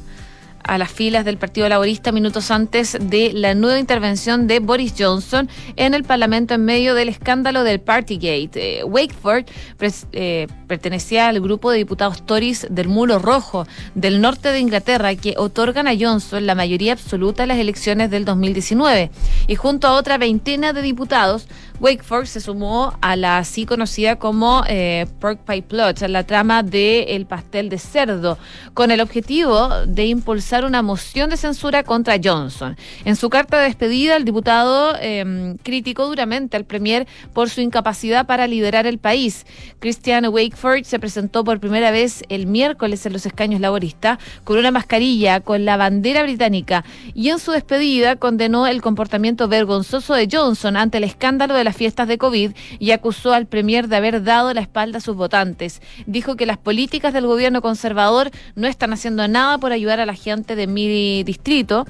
a 0.66 0.78
las 0.78 0.90
filas 0.90 1.24
del 1.24 1.38
Partido 1.38 1.68
Laborista 1.68 2.12
minutos 2.12 2.50
antes 2.50 2.96
de 3.00 3.32
la 3.32 3.54
nueva 3.54 3.78
intervención 3.78 4.46
de 4.46 4.60
Boris 4.60 4.94
Johnson 4.98 5.48
en 5.76 5.94
el 5.94 6.04
Parlamento 6.04 6.54
en 6.54 6.64
medio 6.64 6.94
del 6.94 7.08
escándalo 7.08 7.64
del 7.64 7.80
Partygate. 7.80 8.80
Eh, 8.80 8.84
Wakeford 8.84 9.46
eh, 10.12 10.46
pertenecía 10.66 11.28
al 11.28 11.40
grupo 11.40 11.70
de 11.70 11.78
diputados 11.78 12.24
Tories 12.26 12.66
del 12.70 12.88
Muro 12.88 13.18
Rojo 13.18 13.66
del 13.94 14.20
norte 14.20 14.50
de 14.50 14.60
Inglaterra 14.60 15.14
que 15.14 15.34
otorgan 15.36 15.88
a 15.88 15.94
Johnson 15.98 16.46
la 16.46 16.54
mayoría 16.54 16.92
absoluta 16.92 17.44
en 17.44 17.48
las 17.48 17.58
elecciones 17.58 18.10
del 18.10 18.24
2019 18.24 19.10
y 19.46 19.54
junto 19.54 19.86
a 19.86 19.92
otra 19.92 20.18
veintena 20.18 20.72
de 20.72 20.82
diputados 20.82 21.46
Wakeford 21.78 22.26
se 22.26 22.40
sumó 22.40 22.96
a 23.02 23.16
la 23.16 23.38
así 23.38 23.66
conocida 23.66 24.16
como 24.16 24.64
eh, 24.66 25.06
Pork 25.20 25.40
Pie 25.40 25.62
Plot, 25.62 26.00
la 26.08 26.24
trama 26.24 26.62
del 26.62 27.26
pastel 27.26 27.68
de 27.68 27.78
cerdo, 27.78 28.38
con 28.72 28.90
el 28.90 29.00
objetivo 29.00 29.68
de 29.86 30.06
impulsar 30.06 30.55
una 30.64 30.82
moción 30.82 31.30
de 31.30 31.36
censura 31.36 31.82
contra 31.82 32.16
Johnson. 32.22 32.76
En 33.04 33.16
su 33.16 33.30
carta 33.30 33.58
de 33.58 33.64
despedida, 33.64 34.16
el 34.16 34.24
diputado 34.24 34.96
em, 35.00 35.56
criticó 35.58 36.06
duramente 36.06 36.56
al 36.56 36.64
Premier 36.64 37.06
por 37.32 37.50
su 37.50 37.60
incapacidad 37.60 38.26
para 38.26 38.46
liderar 38.46 38.86
el 38.86 38.98
país. 38.98 39.46
Christian 39.80 40.26
Wakeford 40.26 40.84
se 40.84 40.98
presentó 40.98 41.44
por 41.44 41.60
primera 41.60 41.90
vez 41.90 42.22
el 42.28 42.46
miércoles 42.46 43.04
en 43.06 43.12
los 43.12 43.26
escaños 43.26 43.60
laboristas 43.60 44.18
con 44.44 44.58
una 44.58 44.70
mascarilla 44.70 45.40
con 45.40 45.64
la 45.64 45.76
bandera 45.76 46.22
británica 46.22 46.84
y 47.14 47.30
en 47.30 47.38
su 47.38 47.52
despedida 47.52 48.16
condenó 48.16 48.66
el 48.66 48.82
comportamiento 48.82 49.48
vergonzoso 49.48 50.14
de 50.14 50.28
Johnson 50.30 50.76
ante 50.76 50.98
el 50.98 51.04
escándalo 51.04 51.54
de 51.54 51.64
las 51.64 51.76
fiestas 51.76 52.08
de 52.08 52.18
COVID 52.18 52.52
y 52.78 52.90
acusó 52.92 53.32
al 53.32 53.46
Premier 53.46 53.88
de 53.88 53.96
haber 53.96 54.22
dado 54.22 54.52
la 54.54 54.60
espalda 54.60 54.98
a 54.98 55.00
sus 55.00 55.16
votantes. 55.16 55.82
Dijo 56.06 56.36
que 56.36 56.46
las 56.46 56.58
políticas 56.58 57.12
del 57.12 57.26
gobierno 57.26 57.62
conservador 57.62 58.30
no 58.54 58.66
están 58.66 58.92
haciendo 58.92 59.26
nada 59.28 59.58
por 59.58 59.72
ayudar 59.72 60.00
a 60.00 60.06
la 60.06 60.14
gente 60.14 60.45
de 60.54 60.66
mi 60.66 61.24
distrito 61.24 61.86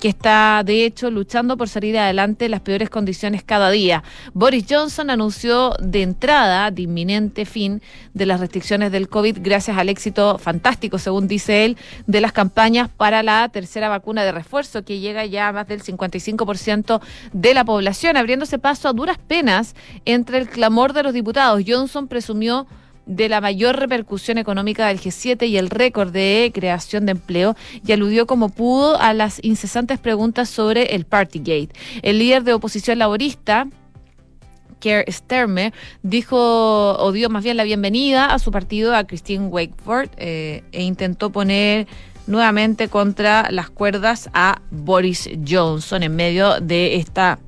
que 0.00 0.08
está 0.08 0.62
de 0.64 0.84
hecho 0.84 1.10
luchando 1.10 1.56
por 1.56 1.68
salir 1.68 1.96
adelante 1.98 2.46
en 2.46 2.50
las 2.50 2.60
peores 2.60 2.90
condiciones 2.90 3.44
cada 3.44 3.70
día. 3.70 4.02
Boris 4.32 4.64
Johnson 4.68 5.10
anunció 5.10 5.74
de 5.78 6.02
entrada, 6.02 6.70
de 6.70 6.82
inminente 6.82 7.44
fin 7.44 7.82
de 8.14 8.26
las 8.26 8.40
restricciones 8.40 8.90
del 8.90 9.08
COVID 9.08 9.38
gracias 9.40 9.76
al 9.76 9.90
éxito 9.90 10.38
fantástico, 10.38 10.98
según 10.98 11.28
dice 11.28 11.66
él, 11.66 11.76
de 12.06 12.20
las 12.20 12.32
campañas 12.32 12.88
para 12.88 13.22
la 13.22 13.48
tercera 13.50 13.88
vacuna 13.88 14.24
de 14.24 14.32
refuerzo 14.32 14.84
que 14.84 14.98
llega 14.98 15.26
ya 15.26 15.48
a 15.48 15.52
más 15.52 15.68
del 15.68 15.82
55% 15.82 17.00
de 17.32 17.54
la 17.54 17.64
población, 17.64 18.16
abriéndose 18.16 18.58
paso 18.58 18.88
a 18.88 18.94
duras 18.94 19.18
penas 19.18 19.76
entre 20.06 20.38
el 20.38 20.48
clamor 20.48 20.94
de 20.94 21.02
los 21.02 21.12
diputados. 21.12 21.62
Johnson 21.66 22.08
presumió 22.08 22.66
de 23.10 23.28
la 23.28 23.40
mayor 23.40 23.76
repercusión 23.76 24.38
económica 24.38 24.86
del 24.86 25.00
G7 25.00 25.48
y 25.48 25.56
el 25.56 25.68
récord 25.68 26.12
de 26.12 26.52
creación 26.54 27.06
de 27.06 27.12
empleo 27.12 27.56
y 27.84 27.92
aludió 27.92 28.26
como 28.26 28.50
pudo 28.50 29.00
a 29.00 29.12
las 29.12 29.42
incesantes 29.42 29.98
preguntas 29.98 30.48
sobre 30.48 30.94
el 30.94 31.04
Partygate. 31.04 31.70
El 32.02 32.20
líder 32.20 32.44
de 32.44 32.52
oposición 32.52 33.00
laborista, 33.00 33.66
Keir 34.78 35.04
Starmer, 35.08 35.74
dijo 36.02 36.96
o 36.98 37.12
dio 37.12 37.28
más 37.30 37.42
bien 37.42 37.56
la 37.56 37.64
bienvenida 37.64 38.26
a 38.26 38.38
su 38.38 38.52
partido 38.52 38.94
a 38.94 39.04
Christine 39.04 39.46
Wakeford 39.46 40.10
eh, 40.16 40.62
e 40.70 40.82
intentó 40.84 41.30
poner 41.30 41.88
nuevamente 42.28 42.86
contra 42.86 43.50
las 43.50 43.70
cuerdas 43.70 44.30
a 44.34 44.62
Boris 44.70 45.28
Johnson 45.46 46.04
en 46.04 46.14
medio 46.14 46.60
de 46.60 46.94
esta 46.96 47.40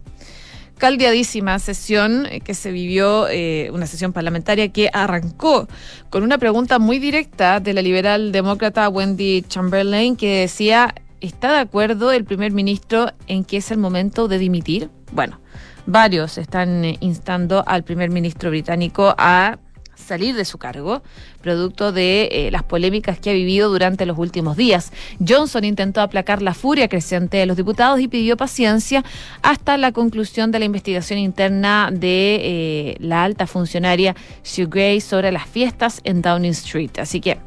caldeadísima 0.82 1.60
sesión 1.60 2.26
eh, 2.26 2.40
que 2.40 2.54
se 2.54 2.72
vivió, 2.72 3.28
eh, 3.28 3.70
una 3.72 3.86
sesión 3.86 4.12
parlamentaria 4.12 4.72
que 4.72 4.90
arrancó 4.92 5.68
con 6.10 6.24
una 6.24 6.38
pregunta 6.38 6.80
muy 6.80 6.98
directa 6.98 7.60
de 7.60 7.72
la 7.72 7.82
liberal 7.82 8.32
demócrata 8.32 8.88
Wendy 8.88 9.42
Chamberlain 9.42 10.16
que 10.16 10.40
decía, 10.40 10.92
¿está 11.20 11.52
de 11.52 11.58
acuerdo 11.60 12.10
el 12.10 12.24
primer 12.24 12.50
ministro 12.50 13.12
en 13.28 13.44
que 13.44 13.58
es 13.58 13.70
el 13.70 13.78
momento 13.78 14.26
de 14.26 14.38
dimitir? 14.38 14.90
Bueno, 15.12 15.40
varios 15.86 16.36
están 16.36 16.84
eh, 16.84 16.96
instando 16.98 17.62
al 17.64 17.84
primer 17.84 18.10
ministro 18.10 18.50
británico 18.50 19.14
a 19.16 19.58
salir 20.02 20.34
de 20.34 20.44
su 20.44 20.58
cargo, 20.58 21.02
producto 21.40 21.92
de 21.92 22.28
eh, 22.30 22.50
las 22.50 22.62
polémicas 22.62 23.18
que 23.18 23.30
ha 23.30 23.32
vivido 23.32 23.70
durante 23.70 24.06
los 24.06 24.18
últimos 24.18 24.56
días. 24.56 24.92
Johnson 25.26 25.64
intentó 25.64 26.00
aplacar 26.00 26.42
la 26.42 26.54
furia 26.54 26.88
creciente 26.88 27.36
de 27.38 27.46
los 27.46 27.56
diputados 27.56 28.00
y 28.00 28.08
pidió 28.08 28.36
paciencia 28.36 29.04
hasta 29.42 29.76
la 29.76 29.92
conclusión 29.92 30.50
de 30.50 30.58
la 30.58 30.64
investigación 30.64 31.18
interna 31.18 31.90
de 31.92 32.40
eh, 32.42 32.96
la 32.98 33.24
alta 33.24 33.46
funcionaria 33.46 34.14
Sue 34.42 34.66
Gray 34.66 35.00
sobre 35.00 35.32
las 35.32 35.46
fiestas 35.46 36.00
en 36.04 36.22
Downing 36.22 36.52
Street. 36.52 36.90
Así 36.98 37.20
que 37.20 37.38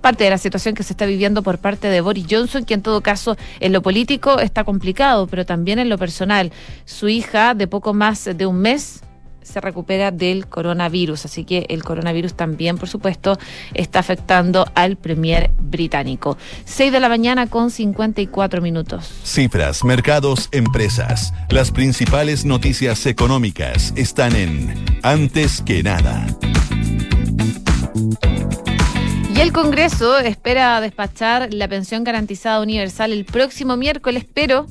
parte 0.00 0.24
de 0.24 0.30
la 0.30 0.38
situación 0.38 0.74
que 0.74 0.82
se 0.82 0.92
está 0.92 1.06
viviendo 1.06 1.42
por 1.42 1.58
parte 1.58 1.88
de 1.88 2.00
Boris 2.00 2.26
Johnson, 2.28 2.64
que 2.64 2.74
en 2.74 2.82
todo 2.82 3.00
caso 3.00 3.36
en 3.60 3.72
lo 3.72 3.82
político 3.82 4.38
está 4.38 4.64
complicado, 4.64 5.26
pero 5.26 5.44
también 5.44 5.78
en 5.78 5.88
lo 5.88 5.98
personal. 5.98 6.52
Su 6.84 7.08
hija 7.08 7.54
de 7.54 7.66
poco 7.66 7.94
más 7.94 8.24
de 8.24 8.46
un 8.46 8.58
mes 8.58 9.02
se 9.48 9.60
recupera 9.60 10.10
del 10.10 10.46
coronavirus. 10.46 11.24
Así 11.24 11.44
que 11.44 11.66
el 11.68 11.82
coronavirus 11.82 12.34
también, 12.34 12.78
por 12.78 12.88
supuesto, 12.88 13.38
está 13.74 13.98
afectando 13.98 14.66
al 14.74 14.96
Premier 14.96 15.50
británico. 15.58 16.36
6 16.64 16.92
de 16.92 17.00
la 17.00 17.08
mañana 17.08 17.46
con 17.46 17.70
54 17.70 18.60
minutos. 18.60 19.10
Cifras, 19.24 19.84
mercados, 19.84 20.48
empresas. 20.52 21.32
Las 21.50 21.70
principales 21.70 22.44
noticias 22.44 23.06
económicas 23.06 23.92
están 23.96 24.36
en 24.36 24.74
Antes 25.02 25.62
que 25.62 25.82
nada. 25.82 26.26
Y 29.34 29.40
el 29.40 29.52
Congreso 29.52 30.18
espera 30.18 30.80
despachar 30.80 31.54
la 31.54 31.68
pensión 31.68 32.02
garantizada 32.02 32.60
universal 32.60 33.12
el 33.12 33.24
próximo 33.24 33.76
miércoles, 33.76 34.26
pero 34.34 34.66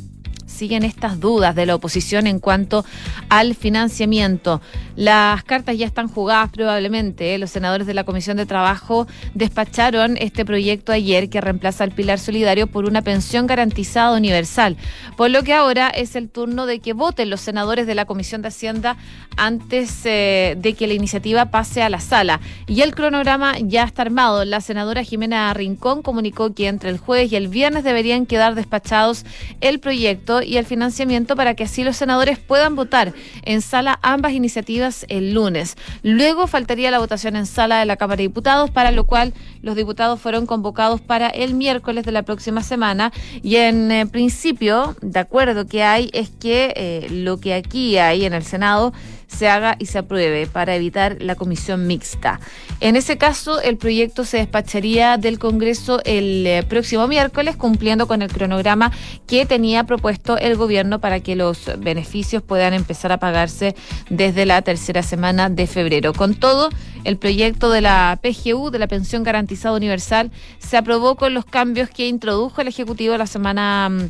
siguen 0.47 0.83
estas 0.83 1.19
dudas 1.19 1.53
de 1.55 1.65
la 1.65 1.75
oposición 1.75 2.25
en 2.25 2.39
cuanto 2.39 2.83
al 3.29 3.53
financiamiento. 3.53 4.61
Las 4.95 5.43
cartas 5.43 5.77
ya 5.77 5.85
están 5.85 6.07
jugadas 6.07 6.49
probablemente. 6.51 7.35
¿eh? 7.35 7.37
Los 7.37 7.51
senadores 7.51 7.85
de 7.85 7.93
la 7.93 8.03
Comisión 8.03 8.37
de 8.37 8.45
Trabajo 8.45 9.07
despacharon 9.35 10.17
este 10.17 10.45
proyecto 10.45 10.91
ayer 10.91 11.29
que 11.29 11.41
reemplaza 11.41 11.83
al 11.83 11.91
pilar 11.91 12.17
solidario 12.17 12.67
por 12.67 12.85
una 12.85 13.01
pensión 13.01 13.45
garantizada 13.45 14.17
universal. 14.17 14.77
Por 15.15 15.29
lo 15.29 15.43
que 15.43 15.53
ahora 15.53 15.89
es 15.89 16.15
el 16.15 16.29
turno 16.29 16.65
de 16.65 16.79
que 16.79 16.93
voten 16.93 17.29
los 17.29 17.41
senadores 17.41 17.85
de 17.85 17.95
la 17.95 18.05
Comisión 18.05 18.41
de 18.41 18.47
Hacienda 18.47 18.97
antes 19.35 20.01
eh, 20.05 20.55
de 20.57 20.73
que 20.73 20.87
la 20.87 20.93
iniciativa 20.93 21.45
pase 21.51 21.83
a 21.83 21.89
la 21.89 21.99
sala. 21.99 22.39
Y 22.65 22.81
el 22.81 22.95
cronograma 22.95 23.57
ya 23.59 23.83
está 23.83 24.01
armado. 24.01 24.45
La 24.45 24.61
senadora 24.61 25.03
Jimena 25.03 25.53
Rincón 25.53 26.01
comunicó 26.01 26.53
que 26.53 26.67
entre 26.67 26.89
el 26.89 26.97
jueves 26.97 27.31
y 27.31 27.35
el 27.35 27.49
viernes 27.49 27.83
deberían 27.83 28.25
quedar 28.25 28.55
despachados 28.55 29.25
el 29.61 29.79
proyecto 29.79 30.36
y 30.43 30.57
el 30.57 30.65
financiamiento 30.65 31.35
para 31.35 31.53
que 31.53 31.63
así 31.63 31.83
los 31.83 31.97
senadores 31.97 32.39
puedan 32.39 32.75
votar 32.75 33.13
en 33.43 33.61
sala 33.61 33.99
ambas 34.01 34.33
iniciativas 34.33 35.05
el 35.09 35.33
lunes. 35.33 35.75
Luego 36.03 36.47
faltaría 36.47 36.91
la 36.91 36.99
votación 36.99 37.35
en 37.35 37.45
sala 37.45 37.79
de 37.79 37.85
la 37.85 37.97
Cámara 37.97 38.17
de 38.17 38.23
Diputados, 38.23 38.71
para 38.71 38.91
lo 38.91 39.05
cual 39.05 39.33
los 39.61 39.75
diputados 39.75 40.19
fueron 40.19 40.45
convocados 40.45 41.01
para 41.01 41.27
el 41.27 41.53
miércoles 41.53 42.05
de 42.05 42.11
la 42.11 42.23
próxima 42.23 42.63
semana 42.63 43.11
y 43.41 43.57
en 43.57 43.91
eh, 43.91 44.05
principio, 44.05 44.95
de 45.01 45.19
acuerdo 45.19 45.67
que 45.67 45.83
hay, 45.83 46.09
es 46.13 46.29
que 46.29 46.73
eh, 46.75 47.07
lo 47.09 47.39
que 47.39 47.53
aquí 47.53 47.97
hay 47.97 48.25
en 48.25 48.33
el 48.33 48.43
Senado 48.43 48.93
se 49.27 49.47
haga 49.47 49.75
y 49.79 49.85
se 49.87 49.99
apruebe 49.99 50.47
para 50.47 50.75
evitar 50.75 51.17
la 51.19 51.35
comisión 51.35 51.87
mixta. 51.87 52.39
En 52.79 52.95
ese 52.95 53.17
caso, 53.17 53.61
el 53.61 53.77
proyecto 53.77 54.23
se 54.23 54.37
despacharía 54.37 55.17
del 55.17 55.39
Congreso 55.39 56.01
el 56.05 56.45
eh, 56.47 56.63
próximo 56.63 57.07
miércoles, 57.07 57.55
cumpliendo 57.55 58.07
con 58.07 58.21
el 58.21 58.31
cronograma 58.31 58.91
que 59.25 59.45
tenía 59.45 59.83
propuesto 59.83 60.37
el 60.37 60.55
gobierno 60.55 60.99
para 60.99 61.19
que 61.19 61.35
los 61.35 61.71
beneficios 61.79 62.41
puedan 62.43 62.73
empezar 62.73 63.11
a 63.11 63.17
pagarse 63.17 63.75
desde 64.09 64.45
la 64.45 64.61
tercera 64.61 65.03
semana 65.03 65.49
de 65.49 65.67
febrero. 65.67 66.13
Con 66.13 66.35
todo, 66.35 66.69
el 67.03 67.17
proyecto 67.17 67.69
de 67.69 67.81
la 67.81 68.19
PGU, 68.21 68.69
de 68.69 68.79
la 68.79 68.87
Pensión 68.87 69.23
Garantizada 69.23 69.75
Universal, 69.75 70.31
se 70.59 70.77
aprobó 70.77 71.15
con 71.15 71.33
los 71.33 71.45
cambios 71.45 71.89
que 71.89 72.07
introdujo 72.07 72.61
el 72.61 72.67
Ejecutivo 72.67 73.17
la 73.17 73.27
semana 73.27 73.89
mm, 73.89 74.09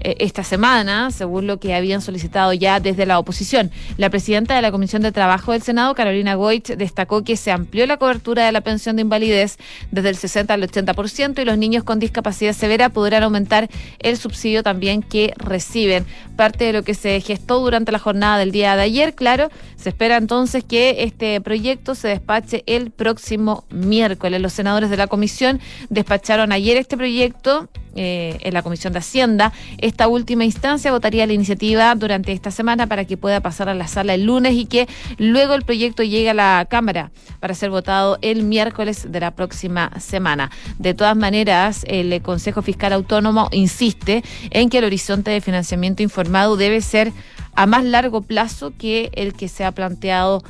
eh, 0.00 0.16
esta 0.20 0.44
semana, 0.44 1.10
según 1.10 1.46
lo 1.46 1.58
que 1.58 1.74
habían 1.74 2.00
solicitado 2.00 2.52
ya 2.52 2.80
desde 2.80 3.06
la 3.06 3.18
oposición. 3.18 3.70
La 3.96 4.10
presidenta 4.10 4.54
de 4.54 4.62
la 4.62 4.70
Comisión 4.70 5.02
de 5.02 5.12
Trabajo 5.12 5.52
del 5.52 5.62
Senado, 5.62 5.94
Carolina 5.94 6.34
Goich, 6.34 6.76
destacó 6.76 7.24
que 7.24 7.36
se 7.36 7.50
amplió 7.50 7.86
la 7.86 7.96
cobertura 7.96 8.46
de 8.46 8.52
la 8.52 8.60
pensión 8.60 8.96
de 8.96 9.02
invalidez 9.02 9.58
desde 9.90 10.10
el 10.10 10.16
60 10.16 10.54
al 10.54 10.62
80% 10.62 11.40
y 11.40 11.44
los 11.44 11.58
niños 11.58 11.84
con 11.84 11.98
discapacidad 11.98 12.52
severa 12.52 12.88
podrán 12.88 13.22
aumentar 13.22 13.68
el 13.98 14.16
subsidio 14.16 14.62
también 14.62 15.02
que 15.02 15.32
reciben. 15.36 16.06
Parte 16.36 16.64
de 16.64 16.72
lo 16.72 16.82
que 16.82 16.94
se 16.94 17.20
gestó 17.20 17.60
durante 17.60 17.92
la 17.92 17.98
jornada 17.98 18.38
del 18.38 18.52
día 18.52 18.76
de 18.76 18.82
ayer, 18.82 19.14
claro, 19.14 19.50
se 19.76 19.90
espera 19.90 20.16
entonces 20.16 20.64
que 20.64 21.02
este 21.04 21.40
proyecto 21.40 21.94
se 21.94 22.08
despache 22.08 22.62
el 22.66 22.90
próximo 22.90 23.64
miércoles. 23.70 24.40
Los 24.40 24.52
senadores 24.52 24.90
de 24.90 24.96
la 24.96 25.06
comisión 25.06 25.60
despacharon 25.88 26.52
ayer 26.52 26.76
este 26.76 26.96
proyecto 26.96 27.68
eh, 28.00 28.38
en 28.42 28.54
la 28.54 28.62
Comisión 28.62 28.92
de 28.92 29.00
Hacienda. 29.00 29.52
Esta 29.78 30.06
última 30.06 30.44
instancia 30.44 30.92
votaría 30.92 31.26
la 31.26 31.32
iniciativa 31.32 31.92
durante 31.96 32.30
esta 32.30 32.52
semana 32.52 32.86
para 32.86 33.04
que 33.06 33.16
pueda 33.16 33.40
pasar 33.40 33.68
a 33.68 33.74
la 33.74 33.88
sala 33.88 34.14
el 34.14 34.22
lunes 34.22 34.54
y 34.54 34.66
que 34.66 34.86
luego 35.16 35.54
el 35.54 35.62
proyecto 35.62 36.04
llegue 36.04 36.30
a 36.30 36.34
la 36.34 36.64
Cámara 36.70 37.10
para 37.40 37.54
ser 37.54 37.70
votado 37.70 38.16
el 38.22 38.44
miércoles 38.44 39.10
de 39.10 39.18
la 39.18 39.32
próxima 39.32 39.90
semana. 39.98 40.52
De 40.78 40.94
todas 40.94 41.16
maneras, 41.16 41.84
el 41.88 42.22
Consejo 42.22 42.62
Fiscal 42.62 42.92
Autónomo 42.92 43.48
insiste 43.50 44.22
en 44.50 44.70
que 44.70 44.78
el 44.78 44.84
horizonte 44.84 45.32
de 45.32 45.40
financiamiento 45.40 46.04
informado 46.04 46.56
debe 46.56 46.80
ser 46.82 47.12
a 47.56 47.66
más 47.66 47.82
largo 47.82 48.22
plazo 48.22 48.72
que 48.78 49.10
el 49.14 49.32
que 49.32 49.48
se 49.48 49.64
ha 49.64 49.72
planteado 49.72 50.44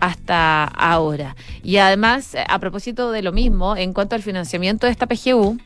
hasta 0.00 0.64
ahora. 0.64 1.36
Y 1.62 1.76
además, 1.76 2.34
a 2.48 2.58
propósito 2.60 3.10
de 3.10 3.20
lo 3.20 3.32
mismo, 3.32 3.76
en 3.76 3.92
cuanto 3.92 4.14
al 4.14 4.22
financiamiento 4.22 4.86
de 4.86 4.92
esta 4.92 5.06
PGU, 5.06 5.58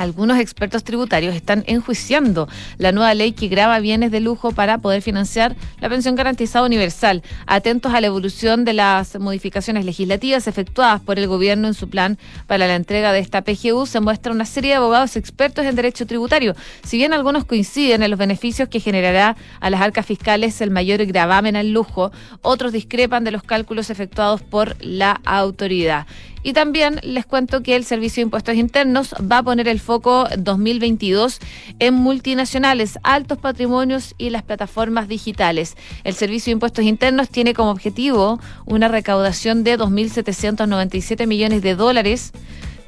algunos 0.00 0.38
expertos 0.38 0.82
tributarios 0.82 1.34
están 1.34 1.62
enjuiciando 1.66 2.48
la 2.78 2.90
nueva 2.90 3.12
ley 3.12 3.32
que 3.32 3.48
graba 3.48 3.78
bienes 3.80 4.10
de 4.10 4.20
lujo 4.20 4.50
para 4.50 4.78
poder 4.78 5.02
financiar 5.02 5.56
la 5.78 5.90
pensión 5.90 6.14
garantizada 6.14 6.64
universal. 6.64 7.22
Atentos 7.46 7.92
a 7.92 8.00
la 8.00 8.06
evolución 8.06 8.64
de 8.64 8.72
las 8.72 9.20
modificaciones 9.20 9.84
legislativas 9.84 10.46
efectuadas 10.46 11.02
por 11.02 11.18
el 11.18 11.26
gobierno 11.26 11.68
en 11.68 11.74
su 11.74 11.90
plan 11.90 12.16
para 12.46 12.66
la 12.66 12.76
entrega 12.76 13.12
de 13.12 13.18
esta 13.18 13.42
PGU, 13.42 13.84
se 13.84 14.00
muestra 14.00 14.32
una 14.32 14.46
serie 14.46 14.70
de 14.70 14.76
abogados 14.76 15.16
expertos 15.16 15.66
en 15.66 15.76
derecho 15.76 16.06
tributario. 16.06 16.56
Si 16.82 16.96
bien 16.96 17.12
algunos 17.12 17.44
coinciden 17.44 18.02
en 18.02 18.10
los 18.10 18.18
beneficios 18.18 18.70
que 18.70 18.80
generará 18.80 19.36
a 19.60 19.68
las 19.68 19.82
arcas 19.82 20.06
fiscales 20.06 20.62
el 20.62 20.70
mayor 20.70 21.04
gravamen 21.04 21.56
al 21.56 21.72
lujo, 21.72 22.10
otros 22.40 22.72
discrepan 22.72 23.22
de 23.22 23.32
los 23.32 23.42
cálculos 23.42 23.90
efectuados 23.90 24.40
por 24.40 24.82
la 24.82 25.20
autoridad. 25.26 26.06
Y 26.42 26.52
también 26.54 27.00
les 27.02 27.26
cuento 27.26 27.62
que 27.62 27.76
el 27.76 27.84
Servicio 27.84 28.22
de 28.22 28.26
Impuestos 28.26 28.54
Internos 28.54 29.14
va 29.20 29.38
a 29.38 29.42
poner 29.42 29.68
el 29.68 29.78
foco 29.78 30.26
2022 30.38 31.38
en 31.78 31.94
multinacionales, 31.94 32.98
altos 33.02 33.38
patrimonios 33.38 34.14
y 34.16 34.30
las 34.30 34.42
plataformas 34.42 35.08
digitales. 35.08 35.76
El 36.04 36.14
Servicio 36.14 36.50
de 36.50 36.52
Impuestos 36.52 36.84
Internos 36.84 37.28
tiene 37.28 37.52
como 37.52 37.70
objetivo 37.70 38.40
una 38.64 38.88
recaudación 38.88 39.64
de 39.64 39.78
2.797 39.78 41.26
millones 41.26 41.62
de 41.62 41.74
dólares 41.74 42.32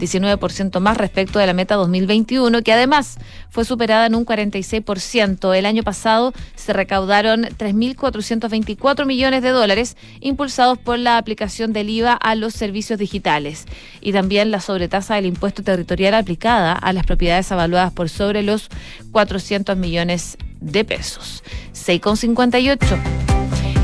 19% 0.02 0.80
más 0.80 0.96
respecto 0.96 1.38
de 1.38 1.46
la 1.46 1.54
meta 1.54 1.76
2021, 1.76 2.62
que 2.62 2.72
además 2.72 3.18
fue 3.50 3.64
superada 3.64 4.06
en 4.06 4.14
un 4.14 4.26
46%. 4.26 5.56
El 5.56 5.66
año 5.66 5.82
pasado 5.82 6.32
se 6.56 6.72
recaudaron 6.72 7.42
3.424 7.44 9.06
millones 9.06 9.42
de 9.42 9.50
dólares, 9.50 9.96
impulsados 10.20 10.78
por 10.78 10.98
la 10.98 11.18
aplicación 11.18 11.72
del 11.72 11.90
IVA 11.90 12.14
a 12.14 12.34
los 12.34 12.54
servicios 12.54 12.98
digitales 12.98 13.66
y 14.00 14.12
también 14.12 14.50
la 14.50 14.60
sobretasa 14.60 15.14
del 15.14 15.26
impuesto 15.26 15.62
territorial 15.62 16.14
aplicada 16.14 16.72
a 16.72 16.92
las 16.92 17.06
propiedades 17.06 17.50
evaluadas 17.50 17.92
por 17.92 18.08
sobre 18.08 18.42
los 18.42 18.68
400 19.12 19.76
millones 19.76 20.36
de 20.60 20.84
pesos. 20.84 21.42
6,58. 21.74 23.21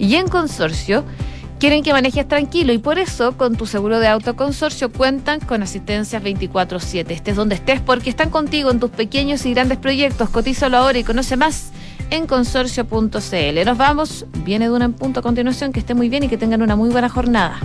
Y 0.00 0.14
en 0.16 0.26
consorcio 0.26 1.04
quieren 1.60 1.84
que 1.84 1.92
manejes 1.92 2.26
tranquilo 2.26 2.72
y 2.72 2.78
por 2.78 2.98
eso 2.98 3.36
con 3.36 3.54
tu 3.54 3.66
seguro 3.66 4.00
de 4.00 4.08
auto 4.08 4.34
consorcio 4.34 4.90
cuentan 4.90 5.38
con 5.38 5.62
asistencias 5.62 6.20
24/7. 6.20 7.14
Estés 7.14 7.36
donde 7.36 7.54
estés 7.54 7.80
porque 7.80 8.10
están 8.10 8.30
contigo 8.30 8.72
en 8.72 8.80
tus 8.80 8.90
pequeños 8.90 9.46
y 9.46 9.54
grandes 9.54 9.78
proyectos. 9.78 10.30
Cotízalo 10.30 10.78
ahora 10.78 10.98
y 10.98 11.04
conoce 11.04 11.36
más 11.36 11.70
en 12.10 12.26
consorcio.cl. 12.26 13.64
Nos 13.64 13.78
vamos, 13.78 14.26
viene 14.44 14.66
de 14.66 14.74
una 14.74 14.86
en 14.86 14.92
punto 14.92 15.20
a 15.20 15.22
continuación, 15.22 15.72
que 15.72 15.80
esté 15.80 15.94
muy 15.94 16.08
bien 16.08 16.24
y 16.24 16.28
que 16.28 16.36
tengan 16.36 16.62
una 16.62 16.76
muy 16.76 16.90
buena 16.90 17.08
jornada. 17.08 17.60